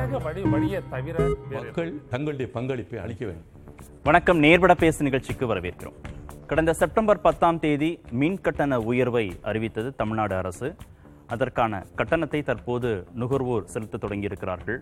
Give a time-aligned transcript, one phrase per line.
[0.00, 3.48] ஜனநாயக வழி வழியை தவிர வேறு மக்கள் தங்களுடைய பங்களிப்பை அளிக்க வேண்டும்.
[4.02, 4.38] வணக்கம்.
[4.38, 5.96] நேர்பட பேசு நிகழ்ச்சிக்கு வரவேற்கிறோம்.
[6.46, 10.74] கடந்த செப்டம்பர் பத்தாம் தேதி மின் கட்டண உயர்வை அறிவித்தது தமிழ்நாடு அரசு.
[11.26, 14.78] அதற்கான கட்டணத்தை தற்போது நுகர்வோர் செலுத்த தொடங்கியிருக்கிறார்கள்.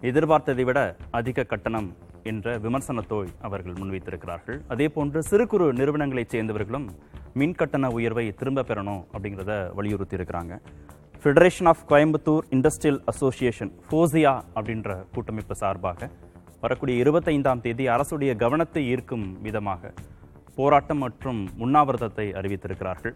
[0.00, 4.60] எதிர்பார்த்ததை விட அதிக கட்டணம் என்ற விமர்சனத்தை அவர்கள் முன்வைத்திருக்கிறார்கள்.
[4.68, 6.88] அதே போன்று சிறு குறு நிறுவனங்களைச் சேர்ந்தவர்களும்
[7.34, 10.54] மின் கட்டண உயர்வை திரும்ப பெறணும் அப்படிங்கிறத வலியுறுத்தி இருக்கிறாங்க
[11.22, 16.06] Federation of Coimbatore Industrial Association FOCIA அப்படின்ற கூட்டமைப்பு சார்பாக
[16.62, 19.90] வரக்கூடிய இருபத்தைந்தாம் தேதி அரசுடைய கவனத்தை ஈர்க்கும் விதமாக
[20.58, 23.14] போராட்டம் மற்றும் உண்ணாவிரதத்தை அறிவித்திருக்கிறார்கள்.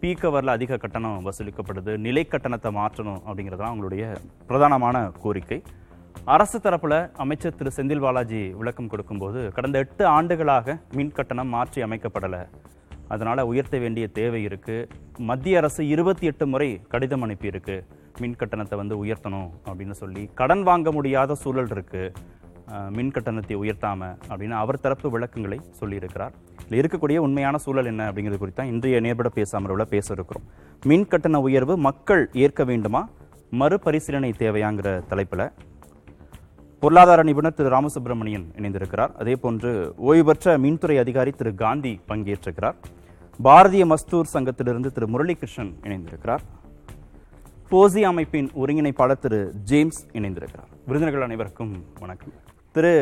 [0.00, 4.04] பீக் கவரில் அதிக கட்டணம் வசூலிக்கப்படுது நிலை கட்டணத்தை மாற்றணும் அப்படிங்கிறது தான் அவங்களுடைய
[4.48, 5.58] பிரதானமான கோரிக்கை.
[6.36, 12.42] அரசு தரப்பில் அமைச்சர் திரு செந்தில் பாலாஜி விளக்கம் கொடுக்கும்போது கடந்த எட்டு ஆண்டுகளாக மின் கட்டணம் மாற்றி அமைக்கப்படலை.
[13.14, 14.76] அதனால் உயர்த்த வேண்டிய தேவை இருக்கு.
[15.30, 17.76] மத்திய அரசு இருபத்தி எட்டு முறை கடிதம் அனுப்பியிருக்கு.
[18.22, 20.24] மின் கட்டணத்தை வந்து உயர்த்தணும் அப்படின்னு சொல்லி.
[20.40, 22.36] கடன் வாங்க முடியாத சூழல் இருக்குது
[22.96, 26.34] மின் கட்டணத்தை உயர்த்தாமல் அப்படின்னு அவர் தரப்பு விளக்கங்களை சொல்லியிருக்கிறார்.
[26.64, 30.44] இதில் இருக்கக்கூடிய உண்மையான சூழல் என்ன அப்படிங்கிறது குறித்து தான் இன்றைய நேர்பட பேசாமல் பேச இருக்கிறோம்.
[30.90, 33.02] மின் கட்டண உயர்வு மக்கள் ஏற்க வேண்டுமா?
[33.60, 35.46] மறுபரிசீலனை தேவையாங்கிற தலைப்பில்
[36.82, 39.12] பொருளாதார நிபுணர் திரு ராமசுப்பிரமணியன் இணைந்திருக்கிறார்.
[39.20, 39.70] அதே போன்று
[40.08, 42.76] ஓய்வு பெற்ற மின்துறை அதிகாரி திரு காந்தி பங்கேற்றிருக்கிறார்.
[43.46, 46.42] பாரதிய மஸ்தூர் சங்கத்திலிருந்து திரு முரளிகிருஷ்ணன் இணைந்திருக்கிறார்.
[47.70, 49.38] போசி அமைப்பின் ஒருங்கிணைப்பாளர் திரு
[49.70, 50.70] ஜேம்ஸ் இணைந்திருக்கிறார்.
[50.86, 52.32] விருந்தினர்கள் அனைவருக்கும் வணக்கம்.
[52.74, 52.92] திரு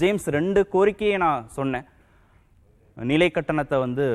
[0.00, 1.86] ஜேம்ஸ் ரெண்டு கோரிக்கையை நான் சொன்னேன்.
[2.96, 4.06] நிலை கட்டணத்தை வந்து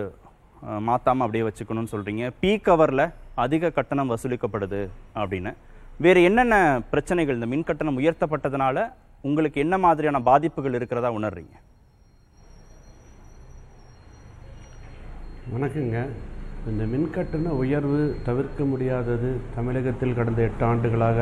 [0.90, 3.06] மாற்றாமல் அப்படியே வச்சுக்கணும்னு சொல்கிறீங்க பீக் கவரில்
[3.46, 4.84] அதிக கட்டணம் வசூலிக்கப்படுது
[5.22, 5.54] அப்படின்னு.
[6.06, 6.56] வேறு என்னென்ன
[6.94, 7.40] பிரச்சனைகள்?
[7.40, 8.88] இந்த மின் கட்டணம் உயர்த்தப்பட்டதுனால
[9.30, 11.56] உங்களுக்கு என்ன மாதிரியான பாதிப்புகள் இருக்கிறதா உணர்றீங்க?
[15.50, 16.00] வணக்கங்க.
[16.70, 21.20] இந்த மின்கட்டண உயர்வு தவிர்க்க முடியாதது தமிழகத்தில் கடந்த எட்டு ஆண்டுகளாக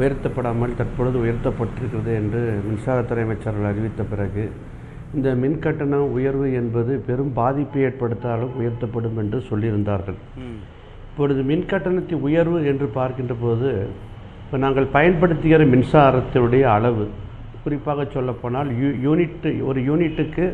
[0.00, 4.44] உயர்த்தப்படாமல் தற்பொழுது உயர்த்தப்பட்டிருக்கிறது என்று மின்சாரத்துறை அமைச்சர்கள் அறிவித்த பிறகு
[5.14, 10.18] இந்த மின்கட்டண உயர்வு என்பது பெரும் பாதிப்பை ஏற்படுத்தாலும் உயர்த்தப்படும் என்று சொல்லியிருந்தார்கள்.
[11.08, 13.72] இப்பொழுது மின்கட்டணத்தை உயர்வு என்று பார்க்கின்ற போது
[14.44, 17.06] இப்போ நாங்கள் பயன்படுத்துகிற மின்சாரத்தினுடைய அளவு
[17.64, 20.46] குறிப்பாக சொல்லப்போனால் யூ யூனிட் ஒரு யூனிட்டுக்கு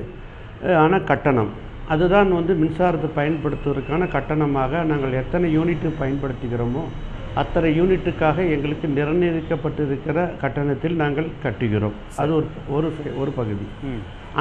[0.86, 1.54] ஆன கட்டணம்.
[1.92, 6.84] அதுதான் வந்து மின்சாரத்தை பயன்படுத்துவதற்கான கட்டணமாக நாங்கள் எத்தனை யூனிட்டு பயன்படுத்துகிறோமோ
[7.40, 11.96] அத்தனை யூனிட்டுக்காக எங்களுக்கு நிர்ணயிக்கப்பட்டிருக்கிற கட்டணத்தில் நாங்கள் கட்டுகிறோம்.
[12.16, 12.46] அது ஒரு
[12.76, 12.88] ஒரு
[13.20, 13.66] ஒரு பகுதி.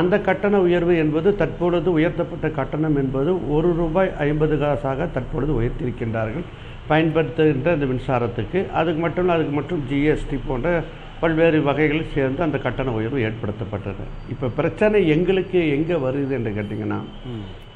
[0.02, 6.46] அந்த கட்டண உயர்வு என்பது தற்பொழுது உயர்த்தப்பட்ட கட்டணம் என்பது ஒரு ரூபாய் ஐம்பது காசாக தற்பொழுது உயர்த்தியிருக்கின்றார்கள்.
[6.90, 8.60] பயன்படுத்துகின்ற இந்த மின்சாரத்துக்கு.
[8.80, 10.84] அதுக்கு மட்டும் இல்ல, அதுக்கு மட்டும் ஜிஎஸ்டி போன்ற
[11.24, 14.06] பல்வேறு வகைகள் சேர்ந்து அந்த கட்டண உயர்வு ஏற்படுத்தப்பட்டது.
[14.34, 17.00] இப்போ பிரச்சனை எங்களுக்கு எங்கே வருது என்று கேட்டிங்கன்னா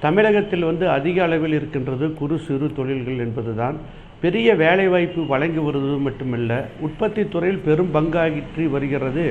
[0.05, 3.77] தமிழகத்தில் வந்து அதிக அளவில் இருக்கின்றது குறு சிறு தொழில்கள் என்பதுதான்.
[4.23, 6.51] பெரிய வேலைவாய்ப்பு வழங்கி வருவது மட்டுமல்ல
[6.85, 9.25] உற்பத்தி துறையில் பெரும் பங்காற்றி வருகிறது.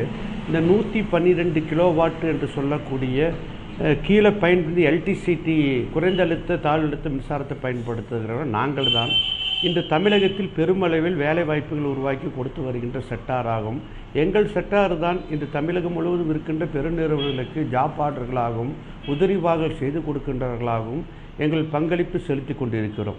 [0.48, 3.30] இந்த நூற்றி பன்னிரெண்டு கிலோவாட் என்று சொல்லக்கூடிய
[4.04, 5.56] கீழே பயன்படுத்தி எல்டிசிடி
[5.94, 9.12] குறைந்த அழுத்த தாழழுத்த மின்சாரத்தை பயன்படுத்துகிறவர் நாங்கள் தான்
[9.62, 13.48] இன்று தமிழகத்தில் பெருமளவில் வேலைவாய்ப்புகள் உருவாக்கி கொடுத்து வருகின்ற செட்டாராகும்.
[13.48, 13.80] ஆகும்
[14.12, 18.72] எங்கள் செட்டார் தான் இன்று தமிழகம் முழுவதும் இருக்கின்ற பெருநிறுவனங்களுக்கு ஜாப் ஆர்டர்களாகவும்
[19.06, 21.02] உதிரிவாக செய்து கொடுக்கின்றவர்களாகவும்
[21.38, 23.16] எங்கள் பங்களிப்பு செலுத்தி கொண்டிருக்கிறோம்.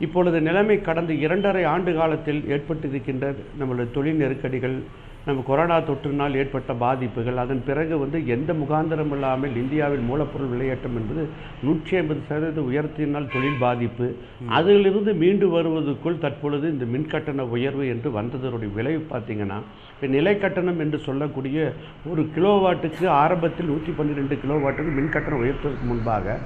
[0.00, 4.82] இப்பொழுது நிலைமை கடந்த இரண்டரை ஆண்டு காலத்தில் ஏற்பட்டிருக்கின்ற நம்மளுடைய தொழில் நெருக்கடிகள்
[5.26, 11.22] நம்ம கொரோனா தொற்றினால் ஏற்பட்ட பாதிப்புகள் அதன் பிறகு வந்து எந்த முகாந்திரம் இல்லாமல் இந்தியாவில் மூலப்பொருள் விலையேற்றம் என்பது
[11.66, 14.06] நூற்றி ஐம்பது சதவீத உயர்த்தினால் தொழில் பாதிப்பு.
[14.58, 19.58] அதிலிருந்து மீண்டு வருவதற்குள் தற்பொழுது இந்த மின் கட்டண உயர்வு என்று வந்ததனுடைய விளைவு பார்த்தீங்கன்னா
[19.94, 21.58] இப்போ நிலை கட்டணம் என்று சொல்லக்கூடிய
[22.12, 26.36] ஒரு கிலோவாட்டுக்கு ஆரம்பத்தில் நூற்றி பன்னிரெண்டு கிலோவாட்டுக்கு மின் கட்டணம் உயர்த்துவதற்கு முன்பாக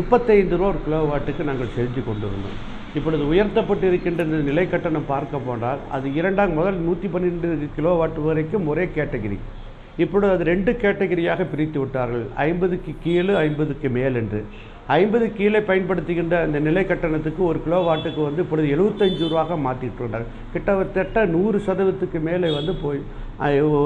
[0.00, 2.60] முப்பத்தைந்து ரூபா ஒரு கிலோவாட்டுக்கு நாங்கள் செலுத்தி கொண்டிருந்தோம்.
[2.98, 8.84] இப்பொழுது உயர்த்தப்பட்டிருக்கின்ற இந்த நிலை கட்டணம் பார்க்க போனால் அது இரண்டாம் முதல் நூற்றி பன்னிரெண்டு கிலோவாட் வரைக்கும் ஒரே
[8.96, 9.38] கேட்டகிரி
[10.02, 12.24] இப்பொழுது அது ரெண்டு கேட்டகிரியாக பிரித்து விட்டார்கள்.
[12.46, 14.40] ஐம்பதுக்கு கீழே ஐம்பதுக்கு மேல் என்று.
[14.98, 20.28] ஐம்பது கீழே பயன்படுத்துகின்ற அந்த நிலை கட்டணத்துக்கு ஒரு கிலோவாட்டுக்கு வந்து இப்பொழுது எழுபத்தஞ்சு ரூபாக மாற்றிட்டு வந்தார்.
[20.52, 23.00] கிட்டத்தட்ட நூறு சதவீதத்துக்கு மேலே வந்து போய்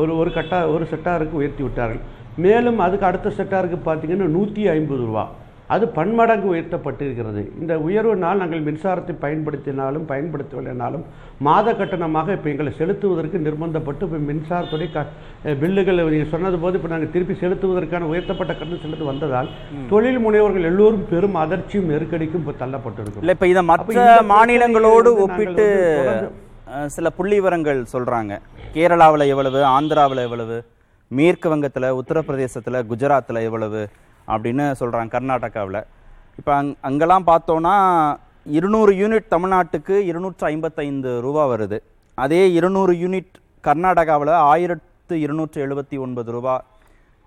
[0.02, 2.02] ஒரு ஒரு கட்டா ஒரு செட்டாருக்கு உயர்த்தி விட்டார்கள்.
[2.46, 5.25] மேலும் அதுக்கு அடுத்த செட்டாருக்கு பார்த்தீங்கன்னா நூற்றி ஐம்பது ரூபா.
[5.70, 7.43] அது பன்மடங்கு உயர்த்தப்பட்டிருக்கிறது.
[7.61, 11.05] இந்த உயர்வுனால் நாங்கள் மின்சாரத்தை பயன்படுத்தினாலும் பயன்படுத்தவில்லைனாலும்
[11.46, 15.06] மாத கட்டணமாக இப்போ எங்களை செலுத்துவதற்கு நிர்பந்தப்பட்டு இப்போ மின்சாரத்துடைய க
[15.62, 19.50] பில்லுகள் நீங்கள் சொன்னது போது இப்போ நாங்கள் திருப்பி செலுத்துவதற்கான உயர்த்தப்பட்ட கட்டணம் செலுத்து வந்ததால்
[19.93, 23.25] தொழில் முனைவோர்கள் எல்லோரும் பெரும் அதிர்ச்சியும் நெருக்கடிக்கும் இப்போ தள்ளப்பட்டிருக்கிறோம்.
[23.25, 25.67] இல்ல இப்ப இதை மற்ற மாநிலங்களோடு ஒப்பிட்டு
[26.94, 28.32] சில புள்ளி விவரங்கள் சொல்றாங்க.
[28.76, 30.56] கேரளாவுல எவ்வளவு ஆந்திராவுல எவ்வளவு
[31.10, 33.81] மேற்கு வங்கத்துல உத்தரப்பிரதேசத்துல குஜராத்ல எவ்வளவு
[34.29, 35.81] அப்படின்னு சொல்கிறாங்க கர்நாடகாவில்.
[36.38, 37.75] இப்போ அங் அங்கெல்லாம் பார்த்தோன்னா
[38.44, 41.79] இருநூறு யூனிட் தமிழ்நாட்டுக்கு இருநூற்று ஐம்பத்தைந்து ரூபா வருது.
[42.15, 43.35] அதே இருநூறு யூனிட்
[43.65, 46.65] கர்நாடகாவில் ஆயிரத்து இருநூற்று எழுபத்தி ஒன்பது ரூபா.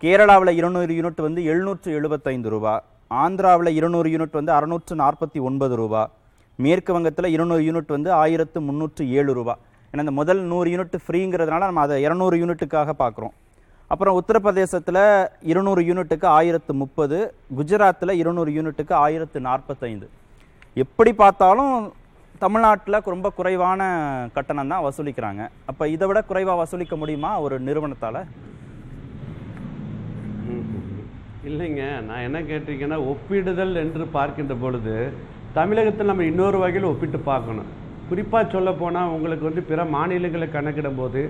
[0.04, 2.84] கேரளாவில் இருநூறு யூனிட் வந்து எழுநூற்று எழுபத்தைந்து ரூபா.
[3.24, 6.10] ஆந்திராவில் இருநூறு யூனிட் வந்து அறுநூற்று நாற்பத்தி ஒன்பது ரூபா.
[6.56, 9.58] மேற்கு வங்கத்தில் இருநூறு யூனிட் வந்து ஆயிரத்து முந்நூற்று ஏழு ரூபா.
[9.92, 13.34] ஏன்னா இந்த முதல் நூறு யூனிட் ஃப்ரீங்கிறதுனால நம்ம அதை இரநூறு யூனிட்டுக்காக பார்க்குறோம்.
[13.92, 15.04] அப்புறம் உத்தரப்பிரதேசத்தில்
[15.52, 17.18] இருநூறு யூனிட்டுக்கு ஆயிரத்து முப்பது
[17.58, 20.08] குஜராத்தில் இருநூறு யூனிட்டுக்கு ஆயிரத்து நாற்பத்தைந்து.
[20.84, 21.76] எப்படி பார்த்தாலும்
[22.44, 23.82] தமிழ்நாட்டில் ரொம்ப குறைவான
[24.36, 25.44] கட்டணம் தான் வசூலிக்கிறாங்க.
[25.70, 28.22] அப்போ இதை விட குறைவாக வசூலிக்க முடியுமா ஒரு நிறுவனத்தால்?
[31.50, 34.96] இல்லைங்க நான் என்ன கேட்டிருக்கேன்னா ஒப்பிடுதல் என்று பார்க்கின்ற பொழுது
[35.58, 37.70] தமிழகத்தில் நம்ம இன்னொரு வகையில் ஒப்பிட்டு பார்க்கணும்.
[38.10, 41.22] குறிப்பாக சொல்ல போனால் உங்களுக்கு வந்து பிற மாநிலங்களை கணக்கிடும் போது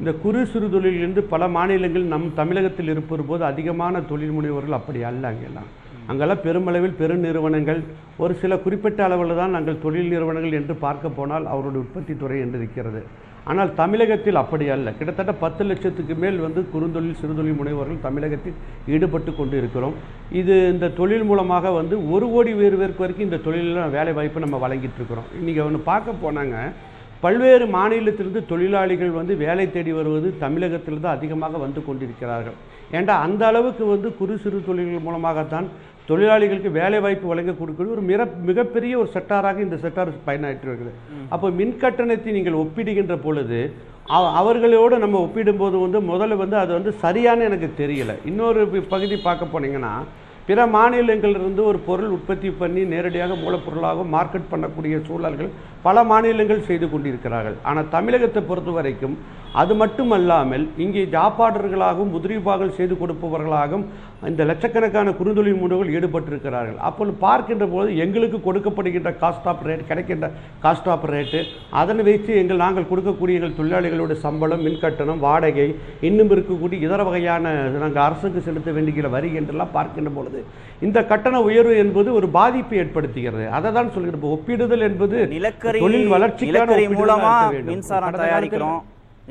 [0.00, 5.22] இந்த குறு சிறு தொழிலிருந்து பல மாநிலங்கள் நம் தமிழகத்தில் இருப்பது போது அதிகமான தொழில் முனைவர்கள் அப்படி அல்ல
[5.30, 5.70] அங்கெல்லாம்.
[6.10, 7.80] அங்கெல்லாம் பெருமளவில் பெருநிறுவனங்கள்
[8.24, 12.58] ஒரு சில குறிப்பிட்ட அளவில் தான் நாங்கள் தொழில் நிறுவனங்கள் என்று பார்க்க போனால் அவருடைய உற்பத்தி துறை என்று
[12.60, 13.00] இருக்கிறது
[13.50, 14.88] ஆனால் தமிழகத்தில் அப்படி அல்ல.
[14.98, 18.58] கிட்டத்தட்ட பத்து லட்சத்துக்கு மேல் வந்து குறுந்தொழில் சிறுதொழில் முனைவோர்கள் தமிழகத்தில்
[18.94, 19.96] ஈடுபட்டு கொண்டு இருக்கிறோம்
[20.40, 24.60] இது இந்த தொழில் மூலமாக வந்து ஒரு கோடி பேர் பேருக்கு வரைக்கும் இந்த தொழிலில் வேலை வாய்ப்பு நம்ம
[24.66, 25.28] வழங்கிட்டு இருக்கிறோம்.
[25.40, 26.56] இன்றைக்கி ஒன்று பார்க்க போனாங்க.
[27.20, 32.56] பல்வேறு மாநிலத்திலிருந்து தொழிலாளிகள் வந்து வேலை தேடி வருவது தமிழகத்தில் தான் அதிகமாக வந்து கொண்டிருக்கிறார்கள்.
[32.90, 35.66] ஏண்டா அந்த அளவுக்கு வந்து குறு சிறு தொழில்கள் மூலமாகத்தான்
[36.08, 40.94] தொழிலாளிகளுக்கு வேலை வாய்ப்பு வழங்க கொடுக்கிறது ஒரு மிக மிகப்பெரிய ஒரு செக்டாராக இந்த செக்டார் பயனாற்றி வருகிறது
[41.28, 43.58] அப்போ மின் கட்டணத்தை நீங்கள் ஒப்பிடுகின்ற பொழுது
[44.08, 48.12] அவ- அவர்களோடு நம்ம ஒப்பிடும்போது வந்து முதல்ல வந்து அது வந்து சரியானு எனக்கு தெரியல.
[48.24, 49.92] இன்னொரு பகுதி பார்க்க போனீங்கன்னா
[50.48, 55.50] பிற மாநிலங்களிலிருந்து ஒரு பொருள் உற்பத்தி பண்ணி நேரடியாக மூலப்பொருளாக மார்க்கெட் பண்ணக்கூடிய சூழல்கள்
[55.86, 57.56] பல மாநிலங்கள் செய்து கொண்டிருக்கிறார்கள்.
[57.68, 59.16] ஆனால் தமிழகத்தை பொறுத்த வரைக்கும்
[59.60, 63.84] அது மட்டுமல்லாமல் இங்கே ஜாப்பாடர்களாகவும் உதிரிபாகங்கள் செய்து கொடுப்பவர்களாகவும்
[64.30, 66.78] இந்த லட்சக்கணக்கான குறுந்தொழில் முனைவர்கள் ஈடுபட்டிருக்கிறார்கள்.
[66.88, 70.26] அப்பொழுது பார்க்கின்ற போது எங்களுக்கு கொடுக்கப்படுகின்ற காஸ்ட் ஆஃப் ரேட் கிடைக்கின்ற
[70.64, 71.40] காஸ்ட் ஆஃப் ரேட்டு
[71.80, 75.68] அதனை வைத்து எங்கள் நாங்கள் கொடுக்கக்கூடிய எங்கள் தொழிலாளிகளோட சம்பளம் மின் கட்டணம் வாடகை
[76.08, 77.52] இன்னும் இருக்கக்கூடிய இதர வகையான
[77.84, 80.42] நாங்கள் அரசுக்கு செலுத்த வேண்டிய வரி என்றெல்லாம் பார்க்கின்ற பொழுது
[80.88, 83.46] இந்த கட்டண உயர்வு என்பது ஒரு பாதிப்பை ஏற்படுத்துகிறது.
[83.58, 87.32] அதை தான் சொல்கிறேன் இப்போ ஒப்பிடுதல் என்பது நிலக்கரி தொழில் வளர்ச்சிக்கான ஒப்பிடுதலா மூலமா.
[87.70, 88.82] மின்சாரம் தயாரிக்கிறோம்.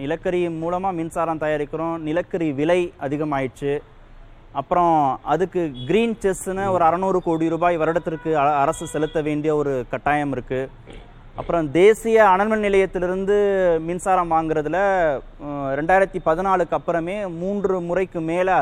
[0.02, 1.96] நிலக்கரி மூலமா மின்சாரம் தயாரிக்கிறோம்.
[2.08, 3.76] நிலக்கரி விலை அதிகமாயிடுச்சு.
[4.58, 4.94] அப்புறம்
[5.24, 10.70] அதுக்கு க்ரீன் செஸ்ன்னு ஒரு அறநூறு கோடி ரூபாய் வருடத்திற்கு அ- அரசு செலுத்த வேண்டிய ஒரு கட்டாயம் இருக்குது
[11.36, 13.36] அப்புறம் தேசிய அனல்மின் நிலையத்திலிருந்து
[13.80, 14.78] மின்சாரம் வாங்குறதுல
[15.76, 18.56] ரெண்டாயிரத்தி பதினாலுக்கு அப்புறமே மூன்று முறைக்கு மேலே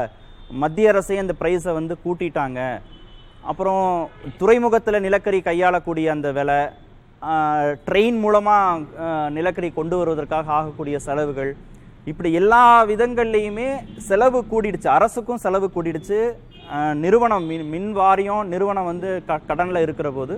[0.57, 2.59] மத்திய அரசே அந்த ப்ரைஸை வந்து கூட்டிட்டாங்க.
[3.43, 3.85] அப்புறம்
[4.37, 6.59] துறைமுகத்தில் நிலக்கரி கையாளக்கூடிய அந்த விலை
[7.87, 8.83] ட்ரெயின் மூலமாக
[9.29, 11.51] நிலக்கரி கொண்டு வருவதற்காக ஆகக்கூடிய செலவுகள்
[12.11, 13.69] இப்படி எல்லா விதங்கள்லேயுமே
[14.09, 14.87] செலவு கூடிடுச்சு.
[14.97, 16.19] அரசுக்கும் செலவு கூடிடுச்சு.
[17.03, 20.35] நிறுவனம் மின் மின் வாரியம் நிறுவனம் வந்து க கடனில் இருக்கிற போது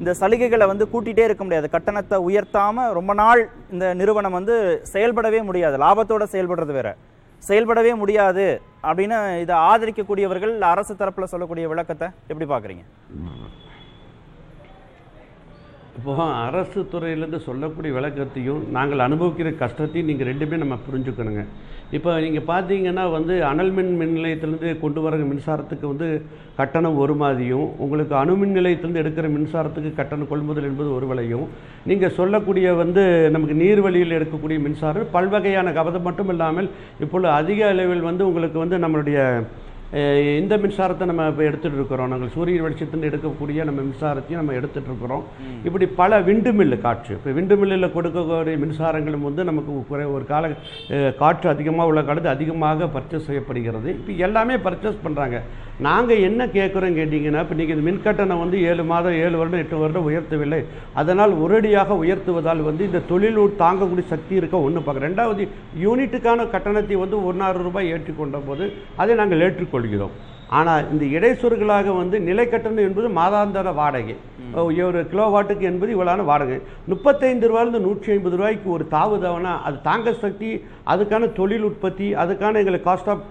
[0.00, 1.68] இந்த சலுகைகளை வந்து கூட்டிகிட்டே இருக்க முடியாது.
[1.74, 3.42] கட்டணத்தை உயர்த்தாமல் ரொம்ப நாள்
[3.74, 4.54] இந்த நிறுவனம் வந்து
[4.92, 5.76] செயல்படவே முடியாது.
[5.84, 6.90] லாபத்தோடு செயல்படுறது வேற.
[7.48, 8.46] செயல்படவே முடியாது
[8.88, 12.84] அப்படின்னு இதை ஆதரிக்கக்கூடியவர்கள் அரசு தரப்பில் சொல்லக்கூடிய விளக்கத்தை எப்படி பார்க்குறீங்க?
[16.00, 16.12] இப்போ
[16.44, 21.42] அரசு துறையிலேருந்து சொல்லக்கூடிய விளக்கத்தையும் நாங்கள் அனுபவிக்கிற கஷ்டத்தையும் நீங்கள் ரெண்டுமே நம்ம புரிஞ்சுக்கணுங்க.
[21.96, 26.08] இப்போ நீங்கள் பார்த்தீங்கன்னா வந்து அனல் மின் மின் நிலையத்திலேருந்து கொண்டு வர மின்சாரத்துக்கு வந்து
[26.58, 31.46] கட்டணம் ஒரு மாதிரியும் உங்களுக்கு அணு மின் நிலையத்திலேருந்து எடுக்கிற மின்சாரத்துக்கு கட்டணம் கொள்முதல் என்பது ஒரு விலையும்
[31.90, 33.04] நீங்கள் சொல்லக்கூடிய வந்து
[33.36, 36.70] நமக்கு நீர்வழியில் எடுக்கக்கூடிய மின்சாரம் பல்வகையான கபதம் மட்டும் இல்லாமல்
[37.04, 39.18] இப்பொழுது அதிக அளவில் வந்து உங்களுக்கு வந்து நம்மளுடைய
[40.40, 42.10] இந்த மின்சாரத்தை நம்ம இப்போ எடுத்துகிட்டு இருக்கிறோம்.
[42.12, 45.24] நாங்கள் சூரிய வெளிச்சத்திலிருந்து எடுக்கக்கூடிய நம்ம மின்சாரத்தையும் நம்ம எடுத்துகிட்டு இருக்கிறோம்.
[45.68, 47.14] இப்படி பல விண்டு மில்லு காற்று.
[47.18, 50.52] இப்போ விண்டு மில்லில் கொடுக்கக்கூடிய மின்சாரங்களும் வந்து நமக்கு குறை ஒரு கால
[51.22, 53.88] காற்று அதிகமாக உள்ள காலத்து அதிகமாக பர்ச்சேஸ் செய்யப்படுகிறது.
[53.98, 55.38] இப்போ எல்லாமே பர்ச்சேஸ் பண்ணுறாங்க
[55.86, 59.76] நாங்கள் என்ன கேட்குறோம் கேட்டிங்கன்னா இப்போ நீங்கள் இந்த மின் கட்டணம் வந்து ஏழு மாதம் ஏழு வருடம் எட்டு
[59.82, 60.60] வருடம் உயர்த்தவில்லை.
[61.00, 65.06] அதனால் ஒரேடியாக உயர்த்துவதால் வந்து இந்த தொழில் தாங்கக்கூடிய சக்தி இருக்க ஒன்று பார்க்க.
[65.08, 65.44] ரெண்டாவது
[65.84, 68.66] யூனிட்டுக்கான கட்டணத்தை வந்து ஒன்றாயிரம் ரூபாய் ஏற்றுக்கொண்ட போது
[69.02, 70.14] அதை நாங்கள் ஏற்றுக்கொள்கிறோம்.
[70.58, 74.14] ஆனால் இந்த இடைச்சொற்களாக வந்து நிலை கட்டணம் என்பது மாதாந்திர வாடகை.
[74.86, 76.56] ஒரு கிலோவாட்டுக்கு என்பது இவ்வளோன வாடகை.
[76.92, 80.50] முப்பத்தைந்து ரூபாயிலிருந்து நூற்றி ஐம்பது ரூபாய்க்கு ஒரு தாவுதவனா அது தாங்க சக்தி
[80.92, 83.22] அதுக்கான தொழில் உற்பத்தி அதுக்கான எங்களுக்கு காஸ்ட் ஆஃப்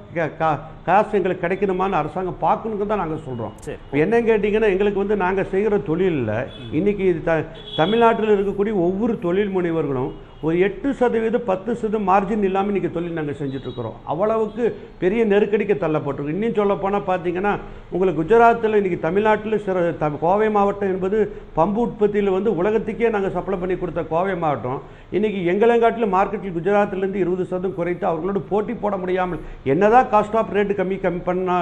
[0.87, 3.55] காசு எங்களுக்கு கிடைக்கணுமான்னு அரசாங்கம் பார்க்கணுன்னு தான் நாங்கள் சொல்கிறோம்
[4.03, 6.33] என்ன கேட்டிங்கன்னா எங்களுக்கு வந்து நாங்கள் செய்கிற தொழிலில்
[6.79, 7.33] இன்னைக்கு இது த
[7.77, 10.11] தமிழ்நாட்டில் இருக்கக்கூடிய ஒவ்வொரு தொழில் முனைவர்களும்
[10.47, 14.63] ஒரு எட்டு சதவீதம் பத்து சதவீதம் மார்ஜின் இல்லாமல் இன்றைக்கி தொழில் நாங்கள் செஞ்சுட்ருக்குறோம் அவ்வளவுக்கு
[15.01, 16.35] பெரிய நெருக்கடிக்கு தள்ளப்பட்டிருக்கோம்.
[16.35, 17.51] இன்னும் சொல்ல போனால் பார்த்தீங்கன்னா
[17.93, 21.17] உங்களுக்கு குஜராத்தில் இன்றைக்கி தமிழ்நாட்டில் சிற த கோவை மாவட்டம் என்பது
[21.57, 24.79] பம்பு உற்பத்தியில் வந்து உலகத்துக்கே நாங்கள் சப்ளை பண்ணி கொடுத்த கோவை மாவட்டம்.
[25.17, 29.43] இன்றைக்கி எங்களங்காட்டில் மார்க்கெட்டில் குஜராத்திலேருந்து இருபது சதவீதம் குறைத்து அவர்களோடு போட்டி போட முடியாமல்
[29.75, 31.57] என்னதான் காஸ்ட் ஆஃப் ரேட்டு கம்மி கம்மி பண்ணா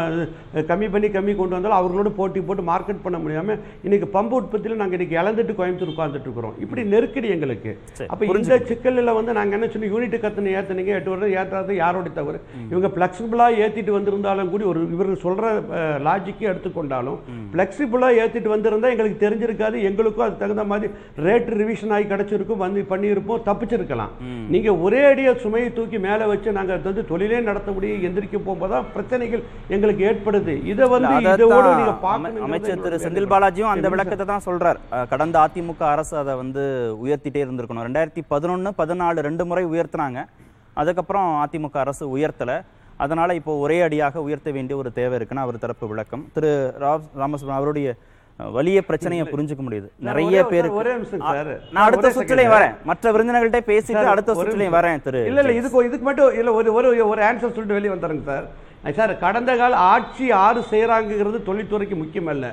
[0.71, 4.99] கம்மி பண்ணி கம்மி கொண்டு வந்தாலும் அவர்களோடு போட்டி போட்டு மார்க்கெட் பண்ண முடியாமல் இன்றைக்கி பம்பு உற்பத்தியில் நாங்கள்
[4.99, 6.55] இன்றைக்கி இழந்துட்டு கோயம்புத்தூர் உட்காந்துட்டு இருக்கிறோம்.
[6.65, 7.73] இப்படி நெருக்கடி எங்களுக்கு.
[8.11, 12.39] அப்போ இந்த சிக்கலில் வந்து நாங்கள் என்ன சொன்னோம் யூனிட் கத்தனை ஏற்றுனீங்க எட்டு வருடம் ஏற்றாது யாரோட தவறு?
[12.71, 15.45] இவங்க ஃப்ளெக்சிபிளாக ஏற்றிட்டு வந்திருந்தாலும் கூட ஒரு இவர்கள் சொல்கிற
[16.07, 17.19] லாஜிக்கே எடுத்துக்கொண்டாலும்
[17.51, 20.91] ஃப்ளெக்சிபிளாக ஏற்றிட்டு வந்திருந்தா எங்களுக்கு தெரிஞ்சிருக்காது எங்களுக்கும் அது தகுந்த மாதிரி
[21.23, 24.11] ரேட் ரிவிஷன் ஆகி கிடச்சிருக்கும் வந்து பண்ணியிருப்போம் தப்பிச்சிருக்கலாம்.
[24.49, 28.85] நீங்கள் ஒரே அடியாக சுமையை தூக்கி மேலே வச்சு நாங்கள் வந்து தொழிலே நடத்த முடியும் எந்திரிக்க போகும்போது தான்
[28.93, 30.53] பிரச்சனைகள் எங்களுக்கு ஏற்படுது.
[30.65, 33.29] இதை வந்து இதோட அதைத்தான் நீங்க அமை- பார்க்கணுங்கிறது அமைச்சர் திரு செந்தில்.
[33.29, 33.89] பாலாஜியும் அந்த?
[33.89, 34.79] விளக்கத்தை தான் சொல்றார்.
[34.91, 36.63] அஹ், கடந்த அதிமுக அரசு அதை வந்து
[37.03, 37.85] உயர்த்திட்டே இருந்திருக்கணும்.
[37.87, 38.21] ரெண்டாயிரத்தி
[38.59, 40.19] பதினொன்னு பதினாலு ரெண்டு முறை உயர்த்தினாங்க
[40.77, 42.51] அதுக்கப்புறம் அதிமுக அரசு உயர்த்தல
[42.99, 46.49] அதனால இப்போ ஒரே அடியாக உயர்த்த வேண்டிய ஒரு தேவை இருக்குன்னு அவர் தரப்பு விளக்கம் திரு
[47.17, 47.89] ராமசுப்ரமணியம் அவருடைய
[48.39, 50.41] வலிய பிரச்சனையை புரிஞ்சுக்க முடியுது நிறைய
[51.11, 51.49] சார்.
[51.75, 52.53] நான் அடுத்த சுற்றுலையும்.
[52.55, 54.75] வரேன் மற்ற விருந்தினர்கள்ட்ட பேசிட்டு அடுத்த சுற்றுலையும்.
[54.77, 55.53] வரேன் திரு இல்ல இல்ல.
[55.59, 58.47] இதுக்கு இதுக்கு மட்டும் இல்ல ஒரு ஒரு ஒரு ஆன்சர் சொல்லிட்டு வெளியே வந்துடுங்க சார்
[58.97, 62.47] சார் கடந்த கால ஆட்சி யாரு செய்கிறாங்கிறது தொழில்துறைக்கு முக்கியம் அல்ல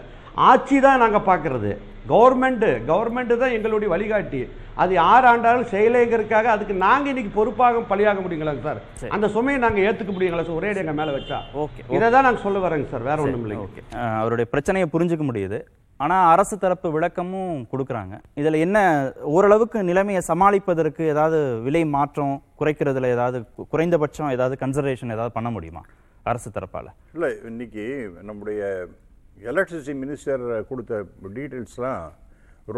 [0.44, 1.73] ஆட்சி தான் நாங்க பார்க்கறது
[2.12, 4.40] கவர்மெண்ட் கவர்மெண்ட் தான் எங்களுடைய வழிகாட்டி.
[4.82, 8.80] அது யார் ஆண்டாலும் செய்யலைங்கிறதுக்காக அதுக்கு நாங்க இன்னைக்கு பொறுப்பாக பழியாக முடியுங்களா சார்.
[9.16, 10.58] அந்த சுமையை நாங்க ஏத்துக்க முடியுங்களா சார்?
[10.61, 11.38] ஒரே அடி எங்க மேல வச்சா?
[11.62, 13.06] ஓகே இதை தான் நாங்க சொல்ல வரேங்க சார்.
[13.11, 13.66] வேற ஒண்ணும் இல்லைங்க.
[13.68, 13.82] ஓகே.
[14.20, 15.61] அவருடைய பிரச்சனையை புரிஞ்சுக்க முடியுது.
[16.00, 18.14] ஆனா அரசு தரப்பு விளக்கமும் கொடுக்குறாங்க.
[18.40, 18.78] இதுல என்ன
[19.34, 23.38] ஓரளவுக்கு நிலைமையை சமாளிப்பதற்கு ஏதாவது விலை மாற்றம் குறைக்கிறதுல ஏதாவது
[23.75, 25.84] குறைந்தபட்சம் ஏதாவது கன்சர்வேஷன் ஏதாவது பண்ண முடியுமா?
[26.32, 26.87] அரசு தரப்பால.
[27.16, 27.84] இல்லை இன்னைக்கு
[28.28, 28.61] நம்முடைய
[29.50, 31.04] எலக்ட்ரிசிட்டி மினிஸ்டர் கொடுத்த
[31.36, 32.04] டீட்டெயில்ஸ்லாம்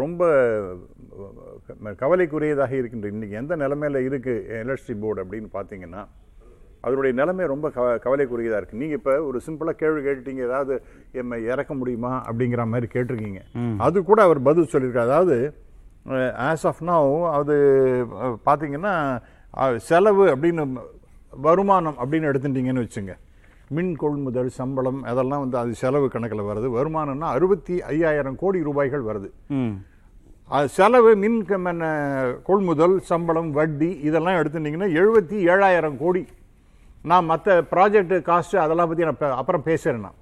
[0.01, 0.21] ரொம்ப
[2.03, 6.01] கவலைக்குரியதாக இருக்கின்ற இன்னைக்கு எந்த நிலைமையில இருக்கு எலக்ட்ரிசிட்டி போர்டு அப்படின்னு பார்த்தீங்கன்னா
[6.85, 10.73] அதனுடைய நிலைமை ரொம்ப கவ கவலைக்குரியதாக இருக்குது நீங்கள் இப்போ ஒரு சிம்பிளாக கேள்வி கேட்டுட்டீங்க ஏதாவது
[11.21, 13.41] எம்மை இறக்க முடியுமா அப்படிங்கிற மாதிரி கேட்டிருக்கீங்க.
[13.85, 15.09] அது கூட அவர் பதில் சொல்லியிருக்காரு.
[15.09, 15.37] அதாவது
[16.49, 17.03] ஆஸ் ஆஃப் now
[17.37, 17.55] அது
[18.47, 18.93] பார்த்தீங்கன்னா
[19.89, 20.65] செலவு அப்படின்னு
[21.45, 23.15] வருமானம் அப்படின்னு எடுத்துட்டீங்கன்னு வச்சுங்க.
[23.75, 26.67] மின் கொள்முதல் சம்பளம் அதெல்லாம் வந்து அது செலவு கணக்கில் வருது.
[26.77, 29.29] வருமானம்னா அறுபத்தி ஐயாயிரம் கோடி ரூபாய்கள் வருது.
[30.57, 31.39] அது செலவு மின்
[32.49, 36.23] கொள்முதல் சம்பளம் வட்டி இதெல்லாம் எடுத்துட்டீங்கன்னா எழுபத்தி ஏழாயிரம் கோடி.
[37.09, 40.17] நான் மற்ற ப்ராஜெக்ட் காஸ்ட் அதெல்லாம் பற்றி நான் அப்புறம் பேசுகிறேன் நான்.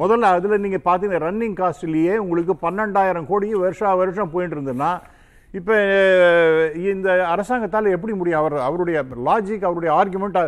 [0.00, 4.90] முதல்ல அதில் நீங்கள் பார்த்தீங்கன்னா ரன்னிங் காஸ்ட்லேயே உங்களுக்கு பன்னெண்டாயிரம் கோடி வருஷா வருஷம் போயிட்டு இருந்ததுன்னா
[5.58, 5.76] இப்போ
[6.90, 8.40] இந்த அரசாங்கத்தால் எப்படி முடியும்?
[8.42, 10.38] அவர் அவருடைய லாஜிக் அவருடைய ஆர்குமெண்ட்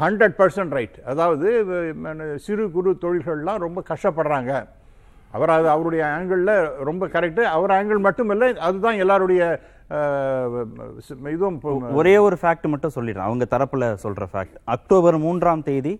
[0.00, 1.48] ஹண்ட்ரட் பர்சன்ட் ரைட் அதாவது
[2.46, 4.52] சிறு குறு தொழில்கள்லாம் ரொம்ப கஷ்டப்படுறாங்க.
[5.36, 6.54] அவர் அது அவருடைய ஆங்கிளில்
[6.88, 9.42] ரொம்ப கரெக்டு அவர் ஆங்கிள் மட்டும் இல்லை அதுதான் எல்லாருடைய
[11.34, 13.26] இதுவும் இப்போ- ஒரே ஒரு ஃபேக்ட் மட்டும் சொல்லிடுறேன்.
[13.28, 15.92] அவங்க தரப்பில் சொல்கிற ஃபேக்ட் அக்டோபர் மூன்றாம் தேதி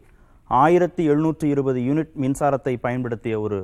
[0.51, 3.59] ஆயிரத்தி எழுநூற்றி இருபது யூனிட் மின்சாரத்தை பயன்படுத்திய ஒரு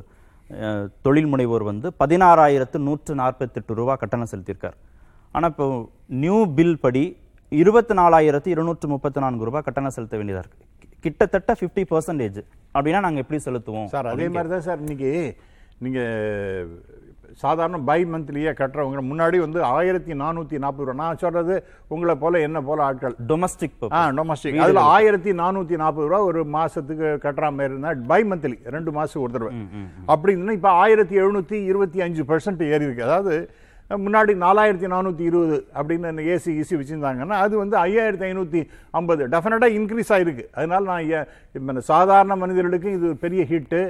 [1.02, 4.76] தொழில் முனைவோர் வந்து பதினாறாயிரத்து நூற்று நாற்பத்தெட்டு ரூபா கட்டணம் செலுத்தியிருக்கார்.
[5.32, 5.66] ஆனால் இப்போ
[6.22, 7.04] நியூ பில் படி
[7.52, 10.62] இருபத்தி நாலாயிரத்து இருநூற்று முப்பத்தி நான்கு ரூபாய் கட்டணம் செலுத்த வேண்டியதா இருக்கு.
[11.04, 12.38] கிட்டத்தட்ட ஃபிஃப்டி பர்சன்டேஜ்
[12.76, 13.88] அப்படின்னா நாங்க எப்படி செலுத்துவோம்?
[13.94, 15.10] சார் அதே மாதிரி தான் சார் இன்னைக்கு
[15.84, 16.70] நீங்கள்
[17.42, 20.96] சாதாரண பை மந்த்லியே கட்டுறவங்க முன்னாடி வந்து ஆயிரத்தி நானூற்றி நாற்பது ரூபா.
[21.02, 21.54] நான் சொல்றது
[21.94, 23.14] உங்களை போல என்ன போல ஆட்கள்.
[23.30, 28.58] டொமஸ்டிக் ஆ டொமஸ்டிக் அதில் ஆயிரத்தி நானூற்றி நாற்பது ரூபா ஒரு மாசத்துக்கு கட்டுற மாதிரி இருந்தா பை மந்த்லி
[28.76, 29.52] ரெண்டு மாசம் ஒரு தடவை.
[30.14, 33.06] அப்படி இருந்தா இப்போ ஆயிரத்தி எழுநூற்றி இருபத்தி அஞ்சு பர்சன்ட் ஏறி இருக்கு.
[33.08, 33.36] அதாவது
[34.04, 38.60] முன்னாடி நாலாயிரத்தி நானூற்றி இருபது அப்படின்னு ஏசி ஈசி வச்சுருந்தாங்கன்னா அது வந்து ஐயாயிரத்தி ஐநூற்றி
[38.98, 39.22] ஐம்பது.
[39.34, 40.90] டெஃபினட்டாக இன்க்ரீஸ் ஆகிருக்கு அதனால்
[41.68, 43.82] நான் சாதாரண மனிதர்களுக்கு இது பெரிய ஹிட்டு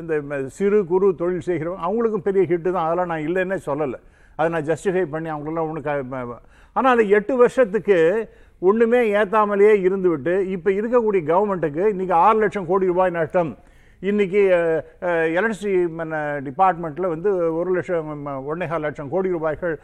[0.00, 2.86] இந்த சிறு குறு தொழில் செய்கிறவங்க அவங்களுக்கும் பெரிய ஹிட்டு தான்.
[2.86, 3.98] அதெல்லாம் நான் இல்லைன்னே சொல்லலை.
[4.38, 6.38] அதை நான் ஜஸ்டிஃபை பண்ணி அவங்களெல்லாம் ஒன்று
[6.76, 7.98] ஆனால் அது எட்டு வருஷத்துக்கு
[8.68, 13.50] ஒன்றுமே ஏற்றாமலேயே இருந்துவிட்டு இப்போ இருக்கக்கூடிய கவர்மெண்ட்டுக்கு இன்றைக்கி ஆறு லட்சம் கோடி ரூபாய் நஷ்டம்.
[14.02, 14.38] இன்னைக்கு
[15.00, 15.86] எலக்ட்ரிசிட்டி
[16.48, 19.80] டிபார்ட்மெண்ட்டில் வந்து ஒரு லட்சம் ம, ஒன்னேகால் லட்சம் கோடி ரூபாய்கள்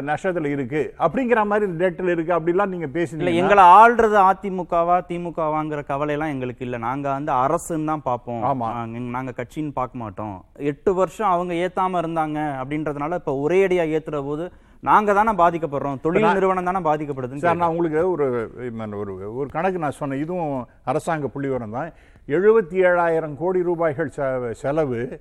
[0.00, 0.94] நஷ்டத்தில் இருக்கு.
[0.98, 2.34] அப்படிங்கிற மாதிரி டெட்டில் இருக்கு.
[2.34, 6.78] அப்படிலாம் நீங்கள் பேசுனீங்க எங்களை ஆள்றது அதிமுகவா திமுகவாங்கிற கவலை எல்லாம் எங்களுக்கு இல்ல.
[6.78, 8.42] நாங்க வந்து அரசுன்னு தான் பார்ப்போம்.
[8.42, 8.56] ஆமா.
[8.56, 10.44] நாங்க- நாங்க கட்சின்னு பார்க்க மாட்டோம்.
[10.54, 16.00] எட்டு வருஷம் அவங்க ஏத்தாம இருந்தாங்க அப்படின்றதுனால இப்ப ஒரே அடியா ஏத்துற போது நாங்க தானே பாதிக்கப்படுறோம்.
[16.00, 18.50] தொழில் நிறுவனம் தானே பாதிக்கப்படுதுன்னு சார் நான் உங்களுக்கு ஒரு
[18.92, 20.20] ஒரு ஒரு கணக்கு நான் சொன்னேன்.
[20.20, 21.90] இதுவும் அரசாங்க புள்ளிவரம் தான்.
[22.28, 25.20] எழுபத்தி ஏழாயிரம் கோடி ரூபாய்கள் செ- செலவு.